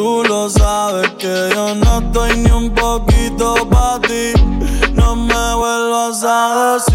tú 0.04 0.22
lo 0.28 0.50
sabes 0.50 1.10
que 1.12 1.34
yo 1.56 1.76
no 1.76 2.00
estoy 2.00 2.36
ni 2.36 2.52
un 2.52 2.70
poquito 2.72 3.56
para 3.70 4.02
ti. 4.02 4.34
No 4.92 5.16
me 5.16 5.56
vuelvas 5.56 6.22
a 6.26 6.74
decir, 6.74 6.93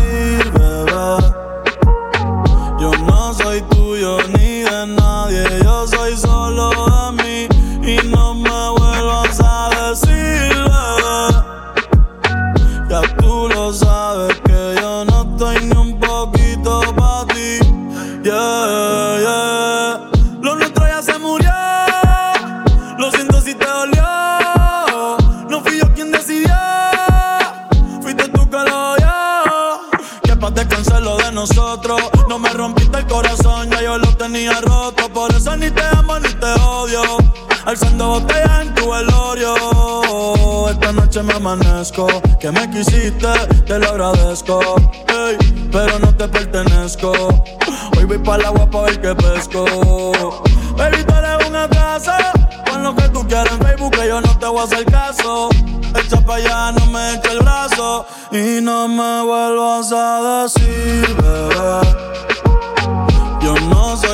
De 30.69 31.33
nosotros. 31.33 32.01
No 32.29 32.39
me 32.39 32.51
rompiste 32.51 32.99
el 32.99 33.07
corazón, 33.07 33.71
ya 33.71 33.83
yo 33.83 33.99
lo 33.99 34.15
tenía 34.17 34.61
roto. 34.61 35.09
Por 35.09 35.33
eso 35.33 35.57
ni 35.57 35.71
te 35.71 35.83
amo 35.97 36.19
ni 36.19 36.29
te 36.29 36.47
odio. 36.61 37.03
Alzando 37.65 38.09
botellas 38.09 38.61
en 38.63 38.75
tu 38.75 38.91
velorio. 38.91 40.69
Esta 40.71 40.93
noche 40.93 41.23
me 41.23 41.33
amanezco. 41.35 42.07
Que 42.39 42.53
me 42.53 42.71
quisiste, 42.71 43.29
te 43.67 43.79
lo 43.79 43.89
agradezco. 43.89 44.61
Ey, 45.09 45.69
pero 45.73 45.99
no 45.99 46.15
te 46.15 46.29
pertenezco. 46.29 47.13
Hoy 47.97 48.05
voy 48.05 48.19
para 48.19 48.43
el 48.43 48.47
agua 48.47 48.71
pa' 48.71 48.83
ver 48.83 49.01
qué 49.01 49.15
pesco. 49.15 49.65
Baby, 50.77 51.05
tú 51.05 51.15
eres 51.15 51.49
un 51.49 51.57
atraso. 51.57 52.13
Pon 52.67 52.83
lo 52.83 52.95
que 52.95 53.09
tú 53.09 53.27
quieras 53.27 53.53
en 53.53 53.67
Facebook, 53.67 53.93
que 53.93 54.09
yo 54.09 54.21
no 54.21 54.39
te 54.39 54.47
voy 54.47 54.61
a 54.61 54.65
hacer 54.65 54.85
caso. 54.85 55.49
Echa 55.95 56.21
pa' 56.21 56.37
allá, 56.37 56.73
no 56.73 56.87
me 56.87 57.15
eche 57.15 57.33
el 57.33 57.41
brazo. 57.41 58.07
Y 58.31 58.61
no 58.61 58.89
me 58.89 59.23
vuelvas 59.23 59.93
a 59.93 60.43
decir, 60.43 61.17
bebé. 61.17 61.81
Yo 63.43 63.55
no 63.69 63.97
soy 63.97 64.08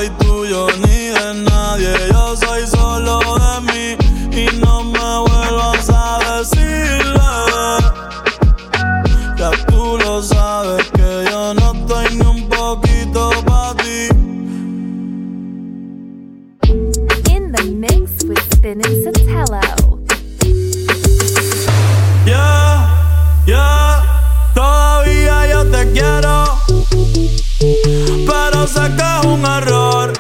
sé 28.67 28.81
que 28.97 29.03
es 29.03 29.27
un 29.27 29.45
error, 29.45 30.13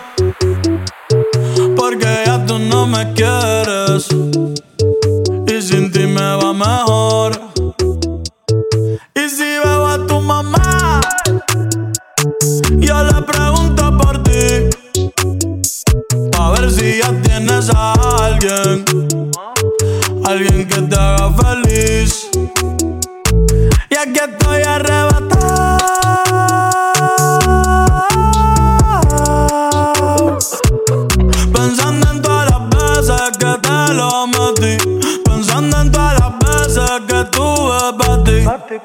porque 1.77 2.23
ya 2.27 2.45
tú 2.45 2.59
no 2.59 2.87
me 2.87 3.13
quieres 3.15 4.09
y 5.47 5.63
sin 5.63 5.91
ti 5.91 6.07
me 6.07 6.37
va 6.37 6.53
mejor. 6.53 7.41
Y 9.15 9.29
si 9.29 9.45
veo 9.65 9.87
a 9.87 10.07
tu 10.07 10.21
mamá, 10.21 11.01
yo 12.79 13.05
le 13.05 13.23
pregunto 13.23 13.97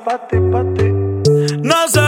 No 0.10 1.88
sé 1.88 2.02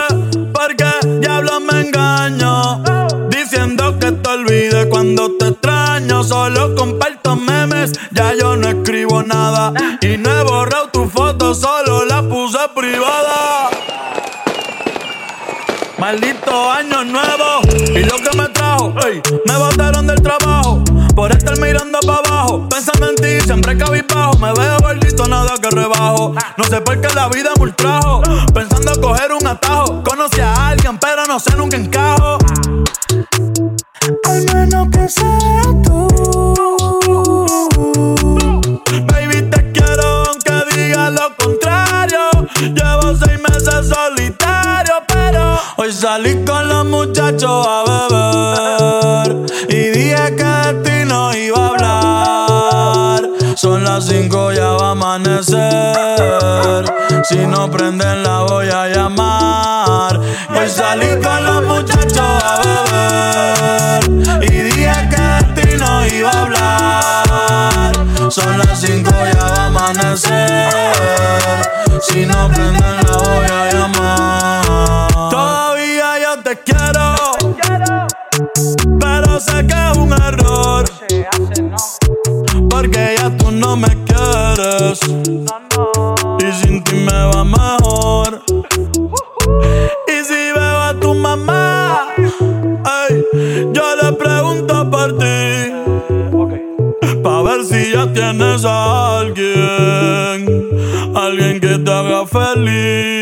por 0.52 0.76
qué 0.76 1.08
diablo 1.20 1.60
me 1.60 1.82
engaño. 1.82 2.82
Diciendo 3.30 4.00
que 4.00 4.12
te 4.12 4.28
olvide 4.28 4.90
cuando 4.90 5.38
te 5.38 5.50
extraño. 5.50 6.24
Solo 6.24 6.74
comparto 6.76 7.36
memes, 7.36 7.92
ya 8.12 8.34
yo 8.34 8.56
no 8.56 8.70
escribo 8.70 9.22
nada. 9.22 9.74
Y 10.02 10.18
no 10.18 10.32
he 10.32 10.44
borrado 10.44 10.88
tu 10.88 11.08
foto, 11.08 11.54
solo 11.54 12.04
la 12.06 12.24
puse 12.24 12.58
privada. 12.76 13.70
Maldito 16.00 16.72
año 16.72 17.04
nuevo 17.04 17.62
y 17.94 18.00
lo 18.00 18.16
que 18.16 18.36
me 18.36 18.50
trajo, 18.50 18.92
me 19.46 19.58
botaron 19.58 20.08
del 20.08 20.20
trabajo 20.24 20.84
por 21.16 21.32
estar 21.32 21.60
mirando 21.60 22.00
para 22.00 22.18
abajo, 22.18 22.31
ti, 23.10 23.42
siempre 23.42 23.78
cabizbajo, 23.78 24.38
me 24.38 24.54
veo 24.54 24.78
gordito, 24.80 25.28
nada 25.28 25.54
que 25.62 25.70
rebajo, 25.70 26.34
no 26.58 26.64
sé 26.66 26.82
por 26.82 27.00
qué 27.02 27.08
la 27.16 27.28
vida 27.30 27.52
me 27.58 27.64
ultrajo, 27.64 28.22
pensando 28.54 29.00
coger 29.02 29.32
un 29.34 29.46
atajo, 29.48 30.04
conocí 30.04 30.40
a 30.40 30.70
alguien 30.70 30.98
pero 31.00 31.26
no 31.26 31.40
sé 31.40 31.56
nunca 31.56 31.78
encajo, 31.78 32.38
al 34.26 34.46
menos 34.54 34.88
que 34.92 35.10
sea 35.10 35.64
tú, 35.84 36.08
baby 39.08 39.50
te 39.50 39.72
quiero 39.72 40.24
aunque 40.28 40.76
diga 40.76 41.10
lo 41.10 41.36
contrario, 41.38 42.30
llevo 42.60 43.16
seis 43.16 43.40
meses 43.40 43.90
solitario 43.90 44.96
pero 45.08 45.60
hoy 45.78 45.92
salí 45.92 46.44
con 46.46 46.68
muchacha 46.90 47.48
muchachos 47.48 47.68
a 47.68 47.84
beber. 48.10 48.71
Las 54.02 54.10
cinco, 54.10 54.52
ya 54.52 54.70
va 54.72 54.88
a 54.88 54.92
amanecer. 54.92 55.60
Si 57.24 57.46
no 57.46 57.70
prenden 57.70 58.24
la 58.24 58.40
voy 58.40 58.68
a 58.70 58.88
llamar. 58.88 60.20
Hoy 60.50 60.70
salí 60.70 61.10
con 61.22 61.46
los 61.46 61.64
muchachos 61.64 62.20
a 62.20 62.62
beber. 62.64 64.44
Y 64.44 64.52
dije 64.62 65.10
que 65.10 65.22
de 65.22 65.62
ti 65.62 65.78
no 65.78 66.06
iba 66.08 66.32
a 66.32 66.42
hablar. 66.42 67.92
Son 68.32 68.58
las 68.58 68.82
cinco, 68.82 69.12
ya 69.12 69.46
va 69.46 69.64
a 69.64 69.66
amanecer. 69.68 70.70
Si 72.02 72.26
no 72.26 72.48
prenden 72.50 72.98
la 73.06 73.18
voy 73.18 73.46
a 73.46 73.50
llamar. 73.50 73.71
Tienes 98.14 98.66
a 98.66 99.20
alguien. 99.20 100.70
Alguien 101.16 101.60
que 101.60 101.78
te 101.78 101.92
haga 101.92 102.26
feliz. 102.26 103.21